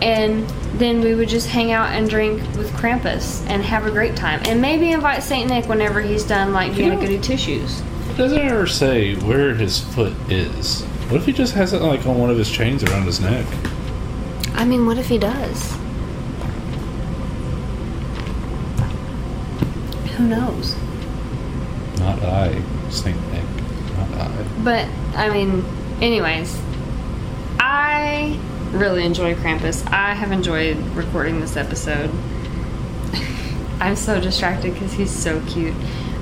and 0.00 0.48
then 0.78 1.00
we 1.00 1.14
would 1.14 1.28
just 1.28 1.48
hang 1.48 1.72
out 1.72 1.90
and 1.90 2.08
drink 2.08 2.40
with 2.56 2.70
Krampus 2.72 3.44
and 3.48 3.62
have 3.64 3.84
a 3.84 3.90
great 3.90 4.14
time, 4.16 4.40
and 4.46 4.62
maybe 4.62 4.92
invite 4.92 5.22
Saint 5.22 5.50
Nick 5.50 5.68
whenever 5.68 6.00
he's 6.00 6.24
done 6.24 6.52
like 6.52 6.74
being 6.74 6.90
a 6.92 6.94
Yeah. 6.94 7.00
goody 7.00 7.18
two 7.18 7.36
shoes. 7.36 7.82
Doesn't 8.18 8.36
ever 8.36 8.66
say 8.66 9.14
where 9.14 9.54
his 9.54 9.78
foot 9.78 10.12
is. 10.28 10.82
What 11.08 11.20
if 11.20 11.26
he 11.26 11.32
just 11.32 11.54
has 11.54 11.72
it 11.72 11.82
like 11.82 12.04
on 12.04 12.18
one 12.18 12.30
of 12.30 12.36
his 12.36 12.50
chains 12.50 12.82
around 12.82 13.04
his 13.04 13.20
neck? 13.20 13.46
I 14.54 14.64
mean, 14.64 14.86
what 14.86 14.98
if 14.98 15.06
he 15.06 15.18
does? 15.18 15.72
Who 20.16 20.26
knows? 20.26 20.74
Not 22.00 22.20
I, 22.24 22.60
Saint 22.90 23.16
Nick. 23.32 23.44
Not 23.96 24.10
I. 24.14 24.46
But 24.64 24.88
I 25.16 25.30
mean, 25.32 25.64
anyways, 26.00 26.60
I 27.60 28.36
really 28.72 29.04
enjoy 29.04 29.36
Krampus. 29.36 29.86
I 29.92 30.14
have 30.14 30.32
enjoyed 30.32 30.76
recording 30.96 31.38
this 31.38 31.56
episode. 31.56 32.10
I'm 33.80 33.94
so 33.94 34.20
distracted 34.20 34.74
because 34.74 34.92
he's 34.92 35.12
so 35.12 35.40
cute. 35.46 35.76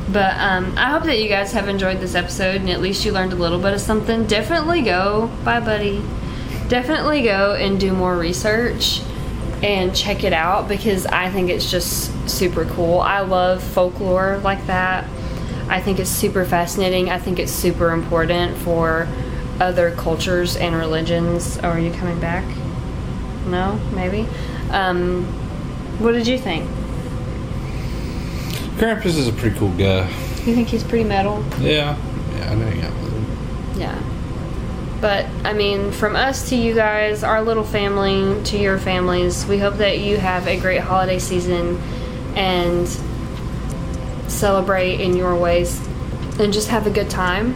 But 0.09 0.37
um, 0.39 0.75
I 0.77 0.91
hope 0.91 1.03
that 1.05 1.21
you 1.21 1.29
guys 1.29 1.53
have 1.53 1.69
enjoyed 1.69 1.99
this 1.99 2.15
episode 2.15 2.61
and 2.61 2.71
at 2.71 2.81
least 2.81 3.05
you 3.05 3.13
learned 3.13 3.33
a 3.33 3.37
little 3.37 3.59
bit 3.59 3.73
of 3.73 3.81
something. 3.81 4.27
Definitely 4.27 4.83
go, 4.83 5.31
bye, 5.45 5.61
buddy. 5.61 6.03
Definitely 6.69 7.23
go 7.23 7.55
and 7.55 7.79
do 7.81 7.93
more 7.93 8.17
research 8.17 9.03
and 9.63 9.95
check 9.97 10.23
it 10.23 10.33
out 10.33 10.69
because 10.69 11.07
I 11.07 11.31
think 11.31 11.51
it's 11.51 11.71
just 11.71 12.31
super 12.31 12.65
cool. 12.67 13.01
I 13.01 13.21
love 13.21 13.63
folklore 13.63 14.39
like 14.45 14.65
that. 14.67 15.05
I 15.69 15.81
think 15.81 15.99
it's 15.99 16.11
super 16.11 16.45
fascinating. 16.45 17.11
I 17.11 17.19
think 17.19 17.41
it's 17.41 17.53
super 17.53 17.91
important 17.91 18.57
for 18.59 19.09
other 19.59 19.91
cultures 19.93 20.57
and 20.57 20.77
religions. 20.77 21.59
Oh, 21.63 21.71
are 21.71 21.81
you 21.81 21.93
coming 21.93 22.21
back? 22.21 22.45
No, 23.47 23.75
maybe. 23.93 24.29
Um, 24.71 25.25
what 25.99 26.13
did 26.13 26.27
you 26.27 26.39
think? 26.39 26.71
Krampus 28.77 29.17
is 29.17 29.27
a 29.27 29.33
pretty 29.33 29.59
cool 29.59 29.71
guy. 29.71 30.07
You 30.45 30.55
think 30.55 30.69
he's 30.69 30.85
pretty 30.85 31.05
metal? 31.05 31.45
Yeah. 31.61 31.97
Yeah, 32.33 32.53
I 32.53 32.55
hang 32.55 32.83
out 32.85 33.03
with 33.03 33.13
him. 33.13 33.81
Yeah. 33.81 34.03
But 35.01 35.27
I 35.45 35.53
mean, 35.53 35.93
from 35.93 36.15
us 36.15 36.51
to 36.51 36.57
you 36.57 36.75
guys, 36.75 37.23
our 37.23 37.43
little 37.43 37.65
family 37.65 38.43
to 38.45 38.59
your 38.59 38.79
families, 38.79 39.47
we 39.47 39.59
hope 39.59 39.77
that 39.77 40.01
you 40.01 40.19
have 40.19 40.47
a 40.47 40.59
great 40.59 40.81
holiday 40.81 41.19
season 41.19 41.81
and 42.35 42.87
celebrate 44.29 45.01
in 45.01 45.17
your 45.17 45.35
ways 45.37 45.81
and 46.39 46.53
just 46.53 46.69
have 46.69 46.87
a 46.87 46.91
good 46.91 47.09
time. 47.09 47.55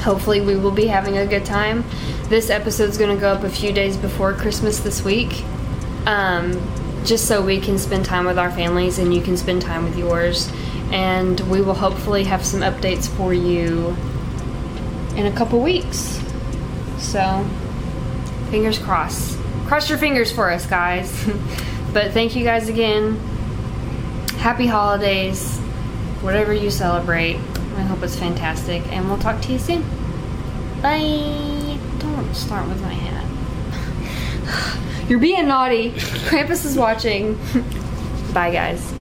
Hopefully, 0.00 0.40
we 0.40 0.56
will 0.56 0.70
be 0.70 0.86
having 0.86 1.18
a 1.18 1.26
good 1.26 1.44
time. 1.44 1.84
This 2.28 2.48
episode 2.48 2.88
is 2.88 2.96
going 2.98 3.14
to 3.14 3.20
go 3.20 3.32
up 3.32 3.42
a 3.44 3.50
few 3.50 3.72
days 3.72 3.96
before 3.96 4.32
Christmas 4.32 4.80
this 4.80 5.02
week, 5.04 5.44
um, 6.06 6.52
just 7.06 7.26
so 7.26 7.40
we 7.40 7.60
can 7.60 7.78
spend 7.78 8.04
time 8.04 8.26
with 8.26 8.38
our 8.38 8.50
families 8.50 8.98
and 8.98 9.14
you 9.14 9.22
can 9.22 9.36
spend 9.36 9.62
time 9.62 9.84
with 9.84 9.96
yours. 9.96 10.50
And 10.90 11.38
we 11.48 11.60
will 11.62 11.74
hopefully 11.74 12.24
have 12.24 12.44
some 12.44 12.60
updates 12.60 13.08
for 13.08 13.32
you 13.32 13.96
in 15.16 15.26
a 15.26 15.32
couple 15.32 15.60
weeks. 15.60 16.20
So, 16.98 17.48
fingers 18.50 18.78
crossed. 18.78 19.38
Cross 19.66 19.88
your 19.88 19.98
fingers 19.98 20.30
for 20.32 20.50
us, 20.50 20.66
guys. 20.66 21.28
but 21.92 22.12
thank 22.12 22.36
you 22.36 22.44
guys 22.44 22.68
again. 22.68 23.16
Happy 24.38 24.66
holidays, 24.66 25.58
whatever 26.20 26.52
you 26.52 26.70
celebrate. 26.70 27.36
I 27.36 27.82
hope 27.82 28.02
it's 28.02 28.16
fantastic, 28.16 28.82
and 28.92 29.08
we'll 29.08 29.18
talk 29.18 29.40
to 29.42 29.52
you 29.52 29.58
soon. 29.58 29.82
Bye. 30.82 31.78
Don't 31.98 32.34
start 32.34 32.68
with 32.68 32.80
my 32.82 32.92
hat. 32.92 33.15
You're 35.08 35.20
being 35.20 35.46
naughty. 35.46 35.92
Krampus 35.92 36.64
is 36.64 36.76
watching. 36.76 37.38
Bye, 38.32 38.50
guys. 38.50 38.92